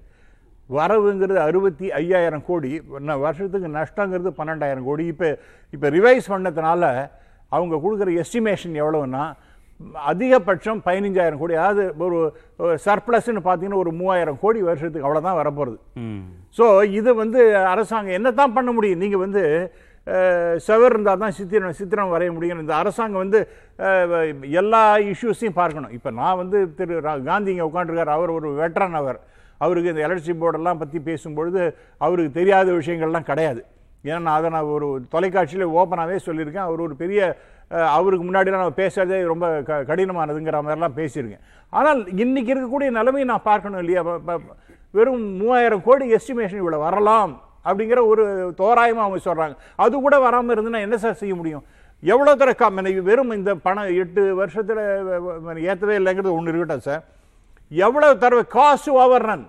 [0.69, 2.81] வரவுங்கிறது அறுபத்தி ஐயாயிரம் கோடி.
[2.99, 5.05] வருஷத்துக்கு நஷ்டங்கிறது பன்னெண்டாயிரம் கோடி.
[5.05, 5.37] இப்போ
[5.69, 7.09] இப்போ ரிவைஸ் பண்ணதுனால
[7.49, 9.33] அவங்க கொடுக்குற எஸ்டிமேஷன் எவ்வளவுன்னா
[10.07, 11.53] அதிகபட்சம் பதினஞ்சாயிரம் கோடி.
[11.53, 15.79] அதாவது ஒரு சர்ப்ளஸ்ன்னு பார்த்தீங்கன்னா ஒரு மூவாயிரம் கோடி வருஷத்துக்கு அவ்வளோதான் வரப்போகிறது.
[16.57, 18.99] ஸோ இது வந்து அரசாங்கம் என்ன தான் பண்ண முடியும்?
[18.99, 19.73] நீங்கள் வந்து
[20.57, 22.59] செவர் இருந்தால் தான் சித்திரம் சித்திரம் வரைய முடியும்.
[22.59, 23.49] இந்த அரசாங்கம் வந்து
[24.51, 25.91] எல்லா இஷ்யூஸையும் பார்க்கணும்.
[25.91, 29.19] இப்போ நான் வந்து திரு ரா- காந்தி இங்கே உட்காண்டிருக்கார் அவர் ஒரு வெட்டரன் அவர்.
[29.57, 33.65] அவருக்கு இந்த எலக்ட்ரிசிட்டி போர்டெல்லாம் பற்றி பேசும்பொழுது அவருக்கு தெரியாத விஷயங்கள்லாம் கிடையாது.
[34.03, 36.57] ஏன்னா நான் அதை நான் ஒரு தொலைக்காட்சியில் ஓப்பனாகவே சொல்லியிருக்கேன்.
[36.57, 37.37] அவர் ஒரு பெரிய
[37.69, 41.39] அவருக்கு முன்னாடிலாம் நான் பேசுறதே ரொம்ப க கடினமானதுங்கிற மாதிரிலாம் பேசியிருக்கேன்.
[41.69, 44.19] ஆனால் இன்னைக்கு இருக்கக்கூடிய நிலைமையை நான் பார்க்கணும் இல்லையா?
[44.91, 47.41] வெறும் மூவாயிரம் கோடி எஸ்டிமேஷன் இவ்வளோ வரலாம்.
[47.65, 48.23] அப்படிங்கிற ஒரு
[48.61, 51.63] தோராயமாக அவங்க சொல்கிறாங்க அது கூட வராமல் இருந்ததுன்னா என்ன சார் செய்ய முடியும்?
[52.03, 54.81] எவ்வளோ தர காமனை வெறும் இந்த பணம் எட்டு வருஷத்தில்
[55.69, 57.03] ஏற்றவே இல்லைங்கிறது ஒன்று இருக்கட்டும் சார்.
[57.71, 59.45] எவ்வளோ தடவை காஸ்ட் ஓவர் ரன்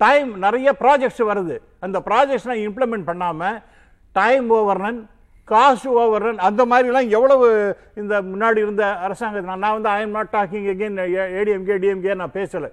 [0.00, 1.56] டைம் நிறைய ப்ராஜெக்ட்ஸ் வருது.
[1.86, 3.58] அந்த ப்ராஜெக்ட்ஸ்லாம் இம்ப்ளிமெண்ட் பண்ணாமல்
[4.16, 5.02] time over run
[5.48, 7.46] cost over run அந்த மாதிரிலாம் எவ்வளவு
[8.00, 10.98] இந்த முன்னாடி இருந்த அரசாங்கத்தில் நான் வந்து I am not talking again
[11.40, 12.70] ADMK DMK நான் பேசலை.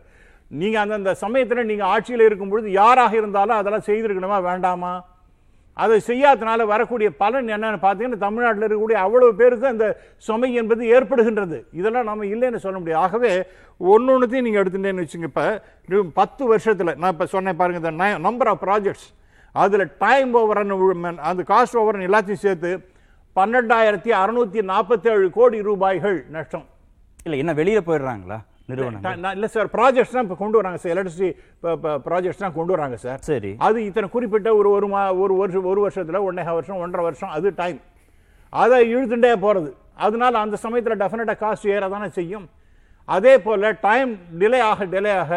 [0.51, 4.37] நீங்கள் அந்தந்த சமயத்தில் நீங்கள் ஆட்சியில் இருக்கும்பொழுது யாராக இருந்தாலும் அதெல்லாம் செய்திருக்கணுமா?
[4.49, 4.93] வேண்டாமா?
[5.77, 9.85] அதை செய்யாதனால வரக்கூடிய பலன் என்னன்னு பார்த்தீங்கன்னா தமிழ்நாட்டில் இருக்கக்கூடிய அவ்வளவு பேருக்கு அந்த
[10.27, 11.57] சுமை என்பது ஏற்படுகின்றது.
[11.79, 13.03] இதெல்லாம் நம்ம இல்லைன்னு சொல்ல முடியாது.
[13.05, 13.31] ஆகவே
[13.93, 15.29] ஒன்று ஒன்றுத்தையும் நீங்கள் எடுத்துட்டேன்னு வச்சுங்க.
[15.29, 19.07] இப்போ பத்து வருஷத்தில் நான் இப்போ சொன்னேன் பாருங்க இந்த நம்பர் ஆஃப் ப்ராஜெக்ட்ஸ்
[19.55, 20.63] அதில் டைம் ஓவர்
[21.29, 22.71] அந்த காஸ்ட் ஓவர் எல்லாத்தையும் சேர்த்து
[23.35, 26.67] பன்னெண்டாயிரத்தி அறுநூற்றி நாற்பத்தேழு கோடி ரூபாய்கள் நஷ்டம்.
[27.25, 28.37] இல்லை என்ன வெளியில் போயிடுறாங்களா?
[28.71, 29.33] நிறுவனம்.
[29.37, 30.93] இல்லை சார் ப்ராஜெக்ட்ஸ் தான் இப்போ கொண்டு வராங்க சார்.
[30.95, 31.29] எலக்ட்ரிசிட்டி
[32.07, 33.19] ப்ராஜெக்ட்ஸ் தான் கொண்டு வராங்க சார்.
[33.29, 33.51] சரி.
[33.67, 37.49] அது இத்தனை குறிப்பிட்ட ஒரு ஒரு மா ஒரு வருஷம் ஒரு வருஷத்தில் ஒன்றே வருஷம் ஒன்றரை வருஷம் அது
[37.61, 37.79] டைம்
[38.53, 39.71] அதை இழுத்துட்டே போகிறது
[40.05, 42.45] அதனால அந்த சமயத்தில் டெஃபினட்டாக காஸ்ட் ஏற தானே செய்யும்.
[43.07, 44.11] அதே போல் டைம்
[44.41, 45.33] டிலே ஆக டிலே ஆக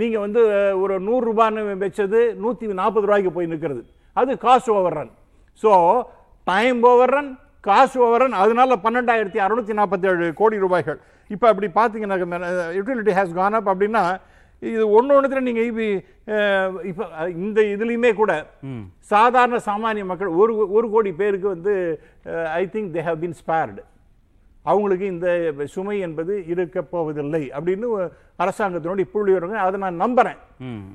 [0.00, 0.40] நீங்கள் வந்து
[0.82, 3.82] ஒரு நூறுரூபான்னு வச்சது நூற்றி நாற்பது ரூபாய்க்கு போய் நிற்கிறது
[4.16, 5.12] அது cost overrun
[5.62, 5.72] so
[6.46, 6.80] time
[7.14, 7.30] overrun
[7.68, 10.98] cost overrun அதனால பன்னெண்டாயிரத்தி அறுநூத்தி நாற்பத்தேழு கோடி ரூபாய்கள்.
[11.30, 14.02] இப்போ அப்படி பார்த்தீங்கன்னா யூட்டிலிட்டி ஹேஸ் கான் அப் அப்படின்னா
[14.62, 15.84] இது ஒன்று ஒன்றுத்துல நீங்கள் இப்போ
[16.90, 17.04] இப்போ
[17.40, 18.32] இந்த இதுலேயுமே கூட
[19.10, 21.74] சாதாரண சாமானிய மக்கள் ஒரு ஒரு கோடி பேருக்கு வந்து
[22.54, 23.82] I think they have been spared
[24.66, 25.28] அவங்களுக்கு இந்த
[25.74, 27.88] சுமை என்பது இருக்க போவதில்லை அப்படின்னு
[28.38, 30.40] அரசாங்கத்தினுடைய புள்ளி வருங்க அதை நான் நம்புறேன்.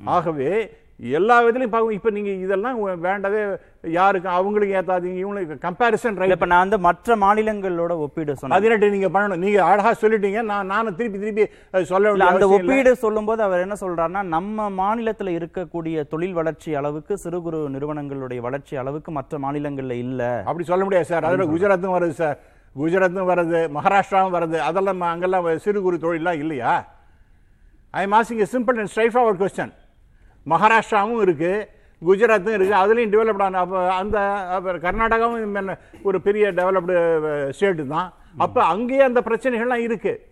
[0.06, 0.50] ஆகவே
[0.98, 3.40] எல்லா விதத்திலையும் பார்க்கும் இப்போ நீங்கள் இதெல்லாம் வேண்டவே
[3.82, 8.58] யாருக்கு அவங்களுக்கு ஏத்தாதீங்க இவங்களுக்கு கம்பேரிசன் ரைட் இப்ப நான் வந்து மற்ற மாநிலங்களோட ஒப்பீடு சொன்னேன்.
[8.58, 9.42] பதினெட்டு நீங்க பண்ணணும்.
[9.44, 10.42] நீங்க அழகா சொல்லிட்டீங்க.
[10.42, 11.44] நான் நானும் திருப்பி திருப்பி
[11.84, 12.48] சொல்ல வேண்டிய அந்த.
[12.48, 18.76] ஒப்பீடு சொல்லும்போது அவர் என்ன சொல்றாருன்னா நம்ம மாநிலத்துல இருக்கக்கூடிய தொழில் வளர்ச்சி அளவுக்கு சிறு குறு நிறுவனங்களுடைய வளர்ச்சி
[18.76, 20.42] அளவுக்கு மற்ற மாநிலங்கள்ல இல்ல.
[20.46, 21.24] அப்படி சொல்ல முடியாது சார்.
[21.24, 22.38] அதில் குஜராத்தும் வருது சார்.
[22.80, 24.58] குஜராத்தும் வருது மகாராஷ்டிராவும் வருது.
[24.70, 26.74] அதெல்லாம் அங்கெல்லாம் சிறு குறு தொழிலாம் இல்லையா?
[27.90, 29.74] I am asking simple and straightforward question
[30.52, 31.66] மகாராஷ்டிராவும் இருக்குது
[32.02, 34.18] குஜராத்தும் இருக்குது அதுலேயும் டெவலப்ட் ஆன அப்போ அந்த
[34.56, 35.72] அப்புறம் கர்நாடகாவும்
[36.08, 36.94] ஒரு பெரிய டெவலப்டு
[37.56, 38.08] ஸ்டேட்டு தான்.
[38.44, 40.22] அப்போ அங்கேயே அந்த பிரச்சனைகள்லாம் இருக்குது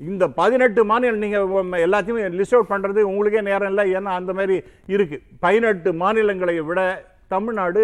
[0.00, 4.56] இந்த பதினெட்டு மாநிலம் நீங்கள் எல்லாத்தையுமே லிஸ்ட் அவுட் பண்ணுறது உங்களுக்கே நேரம் இல்லை ஏன்னா அந்த மாதிரி
[4.94, 6.80] இருக்குது பதினெட்டு மாநிலங்களை விட
[7.34, 7.82] தமிழ்நாடு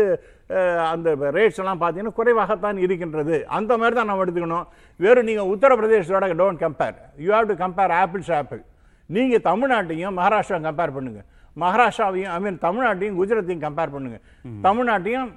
[0.92, 3.37] அந்த ரேட்ஸ் எல்லாம் பார்த்தீங்கன்னா குறைவாகத்தான் இருக்கின்றது.
[3.59, 4.66] அந்த மாதிரி தான் நம்ம எடுத்துக்கணும்.
[5.00, 8.62] வெறும் நீங்கள் உத்தரப்பிரதேசத்தோட don't compare you have to compare apples apple
[9.11, 11.26] நீங்கள் தமிழ்நாட்டையும் மகாராஷ்டிரா கம்பேர் பண்ணுங்கள்
[11.57, 14.23] மகாராஷ்டிராவையும் ஐ மீன் தமிழ்நாட்டையும் குஜராத்தையும் கம்பேர் பண்ணுங்கள்
[14.63, 15.29] தமிழ்நாட்டையும்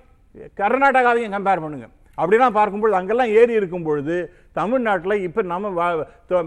[0.58, 4.16] கர்நாடகாவையும் கம்பேர் பண்ணுங்கள் அப்படிலாம் பார்க்கும்பொழுது அங்கெல்லாம் ஏறி இருக்கும் பொழுது
[4.54, 5.86] தமிழ்நாட்டில் இப்போ நம்ம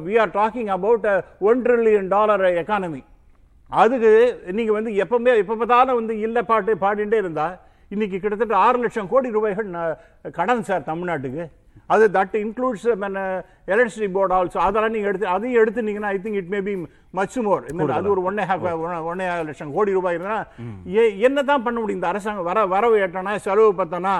[0.05, 1.07] we are talking about
[1.41, 3.03] one trillion dollar economy
[3.71, 4.11] அதுக்கு
[4.53, 7.55] நீங்கள் வந்து எப்பவுமே எப்போ பார்த்தாலும் வந்து இல்லை பாட்டு பாடிட்டே இருந்தால்
[7.91, 9.69] இன்றைக்கி கிட்டத்தட்ட ஆறு லட்சம் கோடி ரூபாய்கள்
[10.33, 11.45] கடன் சார் தமிழ்நாட்டுக்கு.
[11.95, 12.87] அது that includes
[13.71, 16.75] electricity board also அதெல்லாம் நீங்கள் எடுத்து அதையும் எடுத்துனீங்கன்னா I think it may be
[17.19, 17.65] much more
[17.99, 18.67] அது ஒரு ஒன்னே ஹாஃப்
[19.12, 20.41] ஒன்னே லட்சம் கோடி ரூபாய் இருந்தா
[21.29, 22.01] என்ன தான் பண்ண முடியும்?
[22.01, 24.15] இந்த அரசாங்கம் வர வரவு எட்டனா செலவு பத்தனா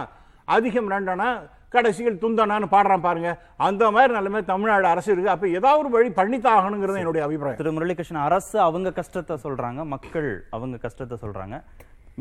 [0.57, 1.29] அதிகம் ரெண்டனா
[1.75, 3.31] கடைசியில் துந்தனான்னு பாடுறான் பாருங்க.
[3.69, 7.59] அந்த மாதிரி நிலைமை தமிழ்நாடு அரசு இருக்கு அப்ப ஏதாவது ஒரு வழி பண்ணித்தான் ஆகணுங்கிறது என்னுடைய அபிப்பிராயம்.
[7.61, 11.59] திரு முரளிகிருஷ்ணன் அரசு அவங்க கஷ்டத்தை சொல்றாங்க மக்கள் அவங்க கஷ்டத்தை சொல்றாங்க.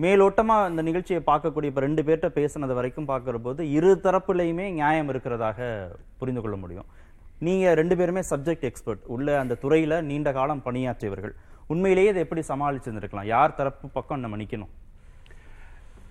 [0.03, 5.59] மேலோட்டமாக இந்த நிகழ்ச்சியை பார்க்கக்கூடிய இப்போ ரெண்டு பேர்கிட்ட பேசுனது வரைக்கும் பார்க்குற போது இரு தரப்புலையுமே நியாயம் இருக்கிறதாக
[6.19, 6.87] புரிந்து கொள்ள முடியும்.
[7.45, 11.33] நீங்கள் ரெண்டு பேருமே சப்ஜெக்ட் எக்ஸ்பர்ட் உள்ள அந்த துறையில் நீண்ட காலம் பணியாற்றியவர்கள்.
[11.73, 13.29] உண்மையிலேயே இதை எப்படி சமாளிச்சிருந்திருக்கலாம்?
[13.35, 14.73] யார் தரப்பு பக்கம் நம்ம மன்னிக்கணும்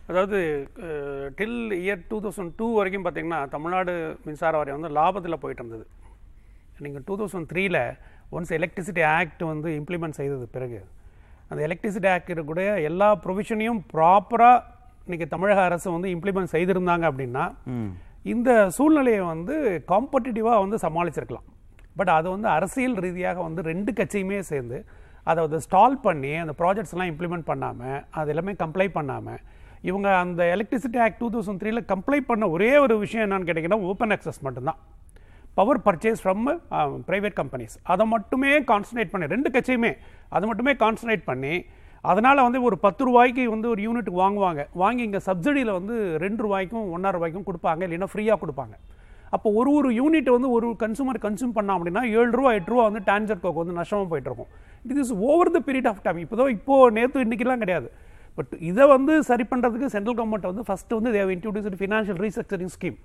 [0.08, 0.38] அதாவது
[1.38, 3.92] till year two thousand two வரைக்கும் பார்த்தீங்கன்னா தமிழ்நாடு
[4.26, 5.86] மின்சார வாரியம் வந்து லாபத்தில் போயிட்டு இருந்தது.
[6.84, 7.78] நீங்கள் டூ தௌசண்ட் த்ரீல
[8.36, 10.80] ஒன்ஸ் எலக்ட்ரிசிட்டி ஆக்ட் வந்து இம்ப்ளிமெண்ட் செய்தது பிறகு
[11.50, 14.62] அந்த எலக்ட்ரிசிட்டி ஆக்ட் இருக்கக்கூடிய எல்லா ப்ரொவிஷனையும் ப்ராப்பராக
[15.06, 17.44] இன்னைக்கு தமிழக அரசு வந்து இம்ப்ளிமெண்ட் செய்திருந்தாங்க அப்படின்னா
[18.32, 19.54] இந்த சூழ்நிலையை வந்து
[19.90, 21.48] காம்படிட்டிவாக வந்து சமாளிச்சிருக்கலாம்.
[21.98, 24.78] பட் அது வந்து அரசியல் ரீதியாக வந்து ரெண்டு கட்சியுமே சேர்ந்து
[25.30, 29.38] அதை வந்து ஸ்டால் பண்ணி அந்த ப்ராஜெக்ட்ஸ் எல்லாம் இம்ப்ளிமெண்ட் பண்ணாமல் அது எல்லாமே கம்ப்ளை பண்ணாமல்
[29.90, 34.14] இவங்க அந்த எலக்ட்ரிசிட்டி ஆக்ட் டூ தௌசண்ட் த்ரீல கம்ப்ளை பண்ண ஒரே ஒரு விஷயம் என்னன்னு கேட்டிங்கன்னா ஓப்பன்
[34.16, 34.78] access மட்டும்தான்.
[35.58, 36.44] Power purchase from
[37.08, 39.90] private companies அதை மட்டுமே கான்சன்ட்ரேட் பண்ணி ரெண்டு கட்சியுமே
[40.28, 41.54] அது மட்டுமே கான்சன்ட்ரேட் பண்ணி
[42.10, 44.62] அதனால் வந்து ஒரு பத்து ரூபாய்க்கு வந்து ஒரு யூனிட் வாங்குவாங்க.
[44.82, 48.74] வாங்கி இங்கே சப்சிடியில் வந்து ரெண்டு ரூபாய்க்கும் ஒன்றரை ரூபாய்க்கும் கொடுப்பாங்க இல்லைன்னா ஃப்ரீயாக கொடுப்பாங்க.
[49.36, 53.02] அப்போ ஒரு ஒரு யூனிட் வந்து ஒரு கன்சூமர் கன்சூம் பண்ணோம் அப்படின்னா ஏழு ரூபா எட்டு ரூபா வந்து
[53.10, 54.50] டான்ஜர் கோக்கு வந்து நஷ்டமாக போயிட்டு இருக்கும்.
[54.90, 57.88] It is over the period of time இப்போ இப்போது நேற்று இன்றைக்கிலாம் கிடையாது.
[58.38, 62.96] பட் இதை வந்து சரி பண்ணுறதுக்கு சென்ட்ரல் கவர்மெண்ட் வந்து ஃபர்ஸ்ட் வந்து they introduce financial restructuring scheme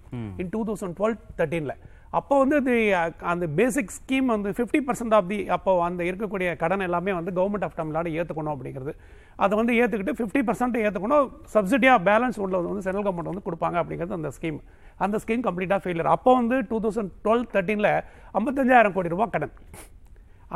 [0.41, 1.75] in two thousand twelve தேர்ட்டீனில்
[2.13, 6.49] அப்போ வந்து அது அஹ், அந்த பேசிக் ஸ்கீம் வந்து ஃபிஃப்டி பர்சன்ட் ஆஃப் தி அப்போ அந்த இருக்கக்கூடிய
[6.61, 8.93] கடன் எல்லாமே வந்து கவர்மெண்ட் ஆஃப் தமிழ்நாடு ஏற்றுக்கணும் அப்படிங்கிறது.
[9.39, 14.17] அதை வந்து ஏற்றுக்கிட்டு ஃபிஃப்டி பர்சன்ட் ஏற்றுக்கணும் சப்சிடியாக பேலன்ஸ் உள்ளது வந்து சென்ட்ரல் கவர்மெண்ட் வந்து கொடுப்பாங்க அப்படிங்கிறது
[14.17, 14.59] அந்த ஸ்கீம்
[14.99, 17.91] அந்த ஸ்கீம் கம்ப்ளீட்டாக ஃபெயிலியர் அப்போ வந்து டூ தௌசண்ட் டுவெல் தேர்ட்டீனில்
[18.35, 19.53] ஐம்பத்தஞ்சாயிரம் கோடி ரூபாய் கடன்.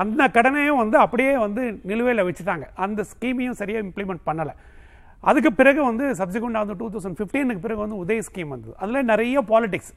[0.01, 2.65] அந்த கடனையும் வந்து அப்படியே வந்து நிலுவையில் வச்சுட்டாங்க.
[2.86, 4.53] அந்த ஸ்கீமையும் சரியாக இம்ப்ளிமெண்ட் பண்ணலை.
[5.29, 8.73] அதுக்கு பிறகு வந்து சப்சிக்வெண்ட் வந்து டூ தௌசண்ட் ஃபிஃப்டீனுக்கு பிறகு வந்து உதய ஸ்கீம் வந்தது.
[8.84, 9.93] அதில் நிறைய பாலிடிக்ஸ்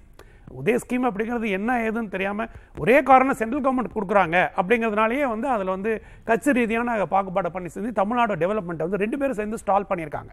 [0.59, 2.51] உதய ஸ்கீம் அப்படிங்கிறது என்ன ஏதுன்னு தெரியாமல்
[2.83, 5.93] ஒரே காரணம் சென்ட்ரல் கவர்மெண்ட் கொடுக்குறாங்க அப்படிங்கிறதுனாலேயே வந்து அதில் வந்து
[6.29, 10.31] கட்சி ரீதியான பாகுபாடு பண்ணி செஞ்சு தமிழ்நாடு டெவலப்மெண்ட்டை வந்து ரெண்டு பேரும் சேர்ந்து ஸ்டால் பண்ணியிருக்காங்க.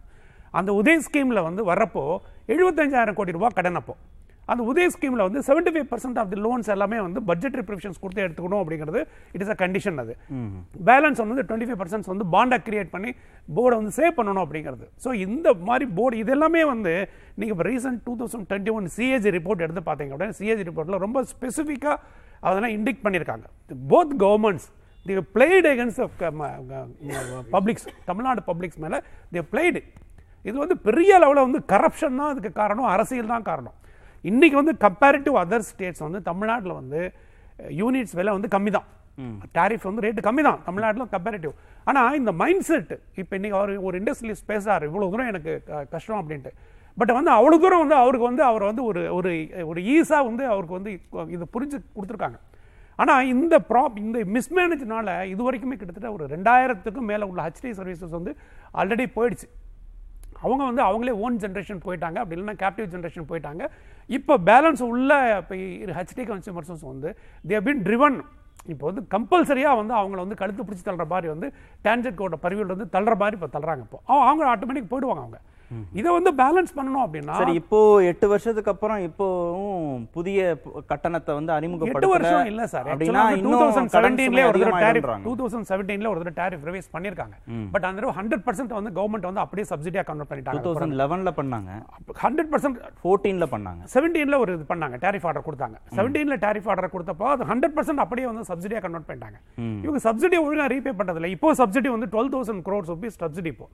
[0.60, 2.04] அந்த உதய ஸ்கீமில் வந்து வர்றப்போ
[2.54, 3.96] எழுபத்தஞ்சாயிரம் கோடி ரூபாய் கடன் அப்போ.
[4.52, 8.24] அந்த உதய ஸ்கீமில் வந்து seventy five percent of the loans எல்லாமே வந்து பட்ஜெட் ப்ரிவிஷன்ஸ் கொடுத்து
[8.26, 9.02] எடுத்துக்கணும் அப்படிங்கிறது
[9.36, 10.14] இட் இஸ் அ கண்டிஷன் அது.
[10.90, 13.12] பேலன்ஸ் வந்து டுவெண்ட்டி ஃபைவ் பர்சன்ட் வந்து பாண்டை கிரியேட் பண்ணி
[13.48, 14.86] போர்டை வந்து சேவ் பண்ணணும் அப்படிங்கிறது.
[15.04, 16.94] ஸோ இந்த மாதிரி போர்டு இது எல்லாமே வந்து
[17.40, 21.24] நீங்கள் இப்போ recent two thousand twenty one CAG report எடுத்து பார்த்தீங்க அப்படின்னா சிஏஜி ரிப்போர்ட்டில் ரொம்ப
[21.34, 21.98] ஸ்பெசிஃபிக்காக
[22.48, 23.46] அதெல்லாம் இண்டிக் பண்ணியிருக்காங்க
[23.92, 24.68] both governments
[25.06, 26.02] the blade against
[27.56, 29.00] publics Tamil Nadu publics மேலே
[29.36, 29.82] தி பிளேடு
[30.46, 33.76] இது வந்து பெரிய லெவலில் வந்து கரப்ஷன் தான் அதுக்கு காரணம் அரசியல் தான் காரணம்.
[34.32, 37.02] இன்னைக்கு வந்து கம்பேரிட்டிவ் அதர் ஸ்டேட்ஸ் வந்து தமிழ்நாட்டில் வந்து
[37.80, 38.88] யூனிட்ஸ் விலை வந்து கம்மி தான்
[39.58, 41.54] டாரிஃப் வந்து ரேட்டு கம்மி தான் தமிழ்நாட்டில் கம்பேரிட்டிவ்
[41.90, 45.54] ஆனால் இந்த மைண்ட் செட் இப்போ இன்னைக்கு அவர் ஒரு இண்டஸ்ட்ரியலிஸ்ட் பேசுறாரு இவ்வளோ தூரம் எனக்கு
[45.94, 46.52] கஷ்டம் அப்படின்ட்டு.
[47.00, 49.32] பட் வந்து அவ்வளோ தூரம் வந்து அவருக்கு வந்து அவர் வந்து ஒரு ஒரு
[49.72, 50.92] ஒரு ஈஸாக வந்து அவருக்கு வந்து
[51.36, 52.40] இதை புரிஞ்சு கொடுத்துருக்காங்க.
[53.04, 58.34] ஆனால் இந்த ப்ராப் இந்த மிஸ்மேனேஜ்னால இது வரைக்குமே கிட்டத்தட்ட ஒரு ரெண்டாயிரத்துக்கும் மேலே உள்ள ஹெச்டி சர்வீசஸ் வந்து
[58.82, 59.48] ஆல்ரெடி போயிடுச்சு.
[60.44, 62.18] அவங்க வந்து அவங்களே ஓன் ஜென்ரேஷன் போயிட்டாங்க.
[62.22, 63.64] அப்படி இல்லைன்னா கேப்டிவ் ஜென்ரேஷன் போயிட்டாங்க.
[64.10, 65.56] இப்போ பேலன்ஸ் உள்ள இப்போ
[65.98, 67.10] ஹெச்டி கன்சியூமர்ஸும் வந்து
[67.46, 68.18] தே பின் ட்ரிவன்
[68.68, 71.48] இப்போ வந்து கம்பல்சரியாக வந்து அவங்கள வந்து கழுத்து பிடிச்சி தள்ளுற மாதிரி வந்து
[71.86, 73.98] டேஞ்சட் கோட பரிவில் வந்து தள்ளுற மாதிரி இப்போ தள்ளுறாங்க இப்போ.
[74.08, 75.40] அவங்க- அவங்க ஆட்டோமேட்டிக் போயிடுவாங்க அவங்க.
[75.94, 77.78] இதை வந்து பேலன்ஸ் பண்ணணும் அப்படின்னா சரி இப்போ
[78.10, 79.73] எட்டு வருஷத்துக்கு அப்புறம் இப்போவும்
[80.16, 80.40] புதிய
[80.92, 82.88] கட்டணத்தை வந்து எட்டு அறிமுகப்படுத்தல வருஷம் இல்ல சார்.
[82.94, 85.08] அப்படின்னா டூ தௌசண்ட் செவன்டீன்ல ஒரு தடவை டேரிஃப்.
[85.26, 87.36] டூ தௌசண்ட் செவன்டீன்ல ஒரு தடவை டேரிஃப் ரிவைஸ் பண்ணிருக்காங்க
[87.76, 91.72] பட் அந்த ஹண்ட்ரட் பர்சன்ட் வந்து கவர்மெண்ட் வந்து அப்படியே சப்சிடியா கன்வெர்ட் டூ பண்ணிட்டாங்க தௌசண்ட் லெவன்ல பண்ணாங்க.
[92.26, 93.82] ஹண்ட்ரட் பர்சன்ட் ஃபோர்டீன்ல பண்ணாங்க.
[93.96, 95.78] செவன்டீன்ல ஒரு இது பண்ணாங்க டேரிஃப் ஆர்டர் கொடுத்தாங்க.
[95.98, 99.38] செவன்டீன்ல டேரிஃப் ஆர்டர் கொடுத்தப்போ அது ஹண்ட்ரட் பர்சன்ட் அப்படியே வந்து சப்சிடியா கன்வெர்ட் பண்ணிட்டாங்க.
[99.86, 101.34] இவங்க சப்சிடி ஒழுங்கா ரீபே பண்றதில்ல.
[101.36, 103.68] இப்போ சப்சிடி வந்து twelve thousand crores rupees subsidy இப்போ.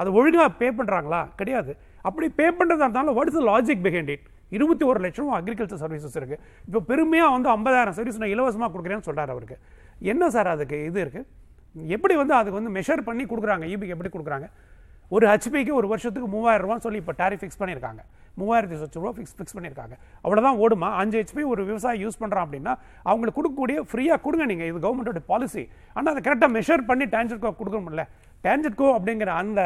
[0.00, 1.20] அது ஒழுங்கா பே பண்றாங்களா?
[1.40, 1.72] கிடையாது.
[2.08, 6.36] அப்படி பே பண்றதா இருந்தாலும் what is logic behind it இருபத்தி ஒரு லட்சம் அக்ரிகல்ச்சர் சர்வீசஸ் இருக்கு.
[6.68, 9.58] இப்போ பெருமையா வந்து ஐம்பதாயிரம் சர்வீஸ் நான் இலவசமா கொடுக்குறேன்னு சொல்கிறார் அவருக்கு.
[10.12, 11.22] என்ன சார் அதுக்கு இது இருக்கு?
[11.96, 13.64] எப்படி வந்து அதுக்கு வந்து மெஷர் பண்ணி கொடுக்குறாங்க?
[13.72, 14.48] ஈபிக்கு எப்படி கொடுக்குறாங்க?
[15.14, 18.00] ஒரு ஹெச்பிக்கு ஒரு வருஷத்துக்கு மூவாயிரம் ரூபான்னு சொல்லி இப்போ டாரிஃப் ஃபிக்ஸ் பண்ணியிருக்காங்க.
[18.38, 19.94] மூவாயிரத்தி லட்சம் ரூபா ஃபிக்ஸ் ஃபிக்ஸ் பண்ணியிருக்காங்க.
[20.24, 20.88] அவ்வளோதான் ஓடுமா?
[21.00, 22.72] அஞ்சு ஹெச்பி ஒரு விவசாயி யூஸ் பண்ணுறான் அப்படின்னா
[23.10, 25.62] அவங்களுக்கு கொடுக்கக்கூடிய ஃப்ரீயாக கொடுங்க நீங்கள் இது கவர்மெண்டோட பாலிசி
[25.96, 28.04] ஆனால் அதை கரெக்டாக மெஷர் பண்ணி டேஞ்சட்கோ கொடுக்க முடியல.
[28.44, 29.60] டேஞ்சட்கோ அப்படிங்கிற அந்த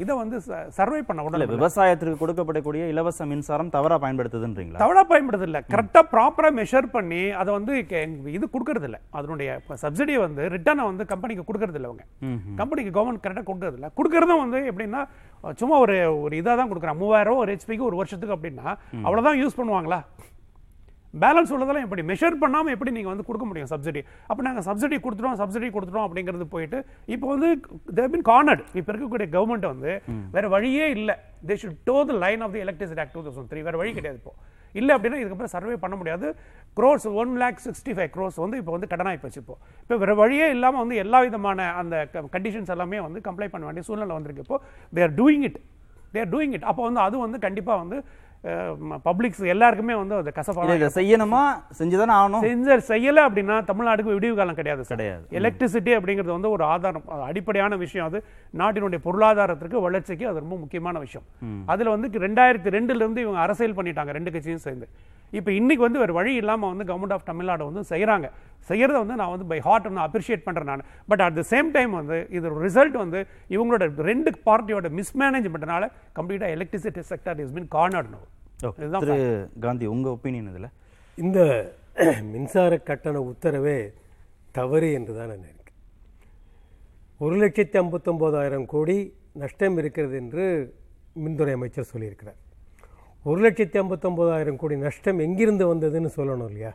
[0.00, 0.36] இதை வந்து
[0.76, 4.80] சர்வை பண்ண உடனே விவசாயத்திற்கு கொடுக்கப்படக்கூடிய இலவச மின்சாரம் தவறா பயன்படுத்துதுன்றீங்களா?
[4.82, 7.72] தவறா பயன்படுறது இல்ல கரெக்டாக ப்ராப்பராக மெஷர் பண்ணி அதை வந்து
[8.32, 9.50] இது கொடுக்கறது இல்ல அதனுடைய
[9.82, 12.04] சப்சிடியை வந்து ரிட்டர்னை வந்து கம்பெனிக்கு கொடுக்கறது இல்ல அவங்க
[12.60, 15.02] கம்பெனிக்கு கவர்மெண்ட் கரெக்டாக கொடுக்கறது இல்ல கொடுக்கறதும் வந்து எப்படின்னா
[15.54, 18.66] சும்மா ஒரு ஒரு இதாக தான் கொடுக்குறாங்க மூவாயிரம் ஒரு ஹெச்பிக்கு ஒரு வருஷத்துக்கு அப்படின்னா
[19.02, 20.00] அவ்வளவுதான் யூஸ் பண்ணுவாங்களா?
[21.14, 22.02] பேலன்ஸ் உள்ளதெல்லாம் எப்படி?
[22.10, 26.46] மெஷர் பண்ணாம எப்படி நீங்க வந்து கொடுக்க முடியும் சப்சிடி அப்ப நாங்க சப்சிடி கொடுத்துட்டோம் சப்சிடி கொடுத்துட்டோம் அப்படிங்கிறது
[26.54, 26.78] போயிட்டு
[27.14, 27.48] இப்போ வந்து
[27.98, 29.92] தேவ் பின் கார்னர்ட் இப்போ இருக்கக்கூடிய கவர்மெண்ட் வந்து
[30.36, 31.10] வேற வழியே இல்ல.
[31.48, 34.18] They should toe the line of the electricity act two thousand three வேற வழி கிடையாது
[34.22, 34.32] இப்போ.
[34.74, 36.26] இல்ல அப்படின்னா இதுக்கப்புறம் சர்வே பண்ண முடியாது.
[36.76, 39.56] Crores one lakh sixty five crores வந்து இப்போ வந்து கடனாகி போச்சு இப்போ.
[39.82, 41.96] இப்போ வேற வழியே இல்லாம வந்து எல்லா விதமான அந்த
[42.36, 44.58] கண்டிஷன்ஸ் எல்லாமே வந்து கம்ப்ளை பண்ண வேண்டிய சூழ்நிலை வந்திருக்கு இப்போ.
[44.98, 45.60] They're doing it
[46.16, 47.98] they're doing it அப்போ வந்து அது வந்து கண்டிப்பா வந்து
[49.04, 51.42] பப்ளிக்ஸ் எல்லாருக்குமே வந்து அது இல்ல கசப்பாக இதை செய்யணுமா?
[51.78, 52.40] செஞ்சுதானே ஆகணும்.
[52.40, 54.82] செஞ்ச செய்யல அப்படின்னா தமிழ்நாடுக்கு விடிவு காலம் கிடையாது.
[54.84, 55.24] கிடையாது.
[55.30, 57.04] எலக்ட்ரிசிட்டி அப்படிங்கிறது வந்து ஒரு ஆதாரம்.
[57.28, 58.24] அடிப்படையான விஷயம் அது.
[58.62, 61.26] நாட்டினுடைய பொருளாதாரத்திற்கு வளர்ச்சிக்கு அது ரொம்ப முக்கியமான விஷயம்.
[61.66, 64.12] அதுல வந்து ரெண்டாயிரத்தி ரெண்டுல இருந்து இவங்க அரசியல் பண்ணிட்டாங்க.
[64.18, 64.88] ரெண்டு கட்சியும் சேர்ந்து.
[65.38, 68.26] இப்போ இன்னைக்கு வந்து வேறு வழி இல்லாம வந்து கவர்மெண்ட் ஆஃப் தமிழ்நாடு வந்து செய்யறாங்க
[68.70, 70.84] செய்யறத வந்து நான் வந்து பை ஹார்ட் வந்து அப்ரிஷியேட் பண்றேன் நான்.
[71.10, 73.20] But at the same time வந்து இது ரிசல்ட் வந்து
[73.54, 78.12] இவங்களோட ரெண்டு பார்ட்டியோட மிஸ்மேனேஜ்மெண்ட்னால completely electricity sector is pin cornered
[78.82, 79.08] இதுதான்
[79.64, 80.68] காந்தி உங்க ஒப்பீனியன் இதுல?
[81.18, 81.38] இந்த
[82.34, 83.78] மின்சார கட்டண உத்தரவே
[84.58, 85.58] தவறு என்று தான் நான் நினைக்கிறேன்.
[87.24, 88.96] ஒரு லட்சத்தி ஐம்பத்தொம்போதாயிரம் கோடி
[89.42, 90.44] நஷ்டம் இருக்கிறது என்று
[91.24, 92.38] மின்துறை அமைச்சர் சொல்லியிருக்கிறார்.
[93.30, 96.72] ஒரு லட்சத்தி ஐம்பத்தொம்போதாயிரம் கோடி நஷ்டம் எங்கிருந்து வந்ததுன்னு சொல்லணும் இல்லையா?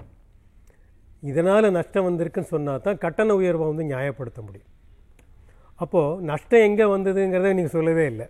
[1.29, 4.71] இதனால் நஷ்டம் வந்திருக்குன்னு சொன்னால் தான் கட்டண உயர்வை வந்து நியாயப்படுத்த முடியும்.
[5.83, 8.27] அப்போது நஷ்டம் எங்கே வந்ததுங்கிறத நீங்கள் சொல்லவே இல்லை.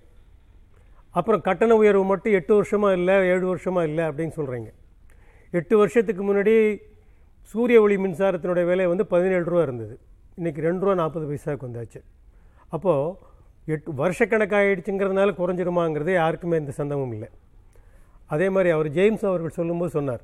[1.19, 4.69] அப்புறம் கட்டண உயர்வு மட்டும் எட்டு வருஷமாக இல்லை ஏழு வருஷமாக இல்லை அப்படின்னு சொல்கிறீங்க
[5.59, 6.53] எட்டு வருஷத்துக்கு முன்னாடி
[7.51, 9.95] சூரிய ஒளி மின்சாரத்தினுடைய விலை வந்து பதினேழு ரூபா இருந்தது.
[10.39, 11.99] இன்றைக்கி ரெண்டு ரூபா நாற்பது பைசாவுக்கு வந்தாச்சு.
[12.75, 13.13] அப்போது
[13.73, 17.29] எட்டு வருஷக்கணக்காகிடுச்சுங்கிறதுனால குறைஞ்சிருமாங்கிறது யாருக்குமே எந்த சந்தமும் இல்லை.
[18.33, 20.23] அதே மாதிரி அவர் ஜேம்ஸ் அவர்கள் சொல்லும்போது சொன்னார்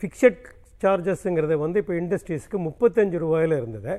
[0.00, 0.44] ஃபிக்ஸட்
[0.82, 3.94] சார்ஜஸ்ங்கிறத வந்து இப்போ இண்டஸ்ட்ரீஸ்க்கு முப்பத்தஞ்சு ரூபாயில் இருந்ததை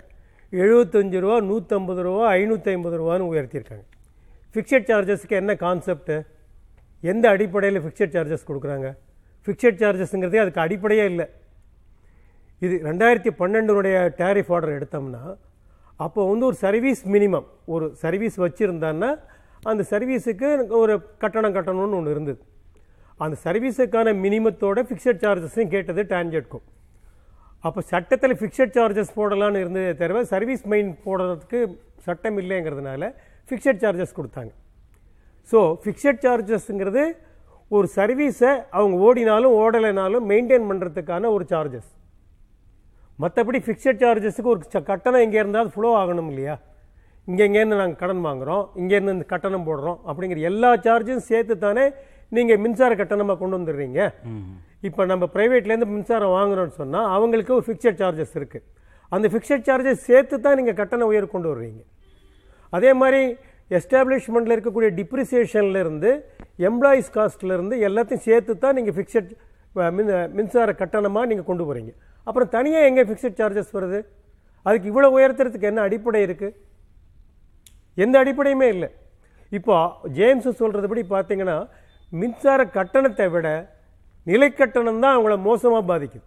[0.62, 3.86] எழுபத்தஞ்சு ரூபா நூற்றம்பது ரூபா ஐநூற்றி ஐம்பது ரூபான்னு உயர்த்தியிருக்காங்க.
[4.54, 6.16] ஃபிக்ஸட் சார்ஜஸ்க்கு என்ன கான்செப்ட்டு
[7.12, 8.88] எந்த அடிப்படையில் ஃபிக்ஸட் சார்ஜஸ் கொடுக்குறாங்க?
[9.46, 11.28] ஃபிக்ஸட் சார்ஜஸ்ங்கிறதே அதுக்கு அடிப்படையே இல்லை.
[12.66, 15.24] இது ரெண்டாயிரத்தி பன்னெண்டுனுடைய டேரிஃப் ஆர்டர் எடுத்தோம்னா
[16.06, 19.10] அப்போ வந்து ஒரு சர்வீஸ் மினிமம் ஒரு சர்வீஸ் வச்சுருந்தான்னா
[19.72, 20.50] அந்த சர்வீஸுக்கு
[20.84, 22.42] ஒரு கட்டணம் கட்டணும்னு ஒன்று இருந்தது.
[23.22, 26.66] அந்த சர்வீஸுக்கான மினிமத்தோட ஃபிக்ஸட் சார்ஜஸையும் கேட்டது டான்ஜெட்கும்
[27.64, 31.60] அப்போ சட்டத்தில் ஃபிக்ஸட் சார்ஜஸ் போடலான்னு இருந்ததே தவிர சர்வீஸ் மெயின் போடுறதுக்கு
[32.06, 33.04] சட்டம் இல்லைங்கிறதுனால
[33.50, 34.52] ஃபிக்ஸட் சார்ஜஸ் கொடுத்தாங்க.
[35.50, 37.04] ஸோ ஃபிக்ஸட் சார்ஜஸ்ங்கிறது
[37.72, 41.90] ஒரு சர்வீஸை அவங்க ஓடினாலும் ஓடலைனாலும் மெயின்டைன் பண்ணுறதுக்கான ஒரு சார்ஜஸ்
[43.20, 46.56] மற்றபடி ஃபிக்ஸட் சார்ஜஸுக்கு ஒரு ச- கட்டணம் எங்கே இருந்தால் ஃப்ளோ ஆகணும் இல்லையா?
[47.28, 51.86] இங்கே இங்கேருந்து நாங்கள் கடன் வாங்குகிறோம் இங்கேருந்து இந்த கட்டணம் போடுறோம் அப்படிங்கிற எல்லா சார்ஜும் சேர்த்து தானே
[52.38, 54.00] நீங்கள் மின்சார கட்டணமாக கொண்டு வந்துடுறீங்க.
[54.88, 58.66] இப்போ நம்ம ப்ரைவேட்லேருந்து மின்சாரம் வாங்குறோம்னு சொன்னால் அவங்களுக்கு ஒரு ஃபிக்ஸட் சார்ஜஸ் இருக்குது
[59.16, 61.82] அந்த ஃபிக்ஸட் சார்ஜஸ் சேர்த்து தான் நீங்கள் கட்டண உயர் கொண்டு வர்றீங்க.
[62.78, 63.22] அதே மாதிரி
[63.80, 66.12] எஸ்டாப்ளிஷ்மெண்ட்டில் இருக்கக்கூடிய டிப்ரிசியேஷன்லேருந்து
[66.70, 69.30] எம்ப்ளாயீஸ் காஸ்ட்லேருந்து எல்லாத்தையும் சேர்த்து தான் நீங்கள் ஃபிக்ஸட்
[69.98, 71.92] மின் மின்சார கட்டணமாக நீங்கள் கொண்டு போகிறீங்க
[72.28, 74.00] அப்புறம் தனியாக எங்கே ஃபிக்ஸட் சார்ஜஸ் வருது?
[74.66, 76.58] அதுக்கு இவ்வளோ உயர்த்துறதுக்கு என்ன அடிப்படை இருக்குது
[78.04, 78.90] எந்த அடிப்படையுமே இல்லை.
[79.52, 79.76] இப்போ
[80.18, 81.56] ஜேம்ஸ் சொல்கிறதுபடி பார்த்தீங்கன்னா
[82.14, 83.48] மின்சார கட்டணத்தை விட
[84.28, 86.26] நிலைக்கட்டணம் தான் அவங்கள மோசமாக பாதிக்குது.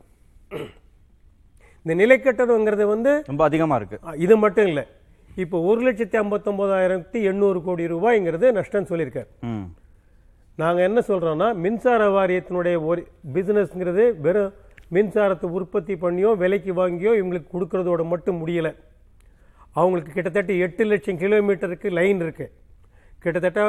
[1.86, 3.96] இந்த நிலைக்கட்டணங்கிறது வந்து ரொம்ப அதிகமா இருக்கு.
[4.02, 4.84] அ, இது மட்டும் இல்லை.
[5.36, 9.28] இப்போ ஒரு லட்சத்தி ஐம்பத்தொம்போதாயிரத்தி எண்ணூறு கோடி ரூபாய்ங்கிறது நஷ்டம் சொல்லியிருக்காரு.
[10.58, 13.00] நாங்கள் என்ன சொல்கிறோன்னா மின்சார வாரியத்தினுடைய ஒரு
[13.34, 14.52] பிஸ்னஸ்ங்கிறது வெறும்
[14.92, 18.72] மின்சாரத்தை உற்பத்தி பண்ணியோ விலைக்கு வாங்கியோ இவங்களுக்கு கொடுக்கறதோட மட்டும் முடியலை.
[19.76, 22.52] அவங்களுக்கு கிட்டத்தட்ட எட்டு லட்சம் கிலோமீட்டருக்கு லைன் இருக்குது
[23.22, 23.60] கிட்டத்தட்ட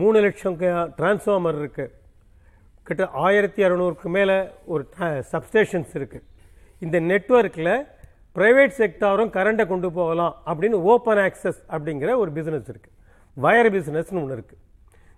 [0.00, 0.56] மூணு லட்சம்
[0.98, 1.92] டிரான்ஸ்ஃபார்மர் இருக்குது
[2.88, 4.36] கிட்ட ஆயிரத்தி இரநூறுக்கு மேலே
[4.72, 4.84] ஒரு
[5.32, 6.26] சப்ஸ்டேஷன்ஸ் இருக்குது
[6.84, 7.74] இந்த நெட்வொர்க்கில்
[8.36, 12.96] ப்ரைவேட் செக்டாரும் கரண்ட்டை கொண்டு போகலாம் அப்படின்னு ஓப்பன் ஆக்சஸ் அப்படிங்கிற ஒரு பிஸ்னஸ் இருக்குது
[13.36, 14.60] வயர் பிஸ்னஸ்னு ஒன்று இருக்குது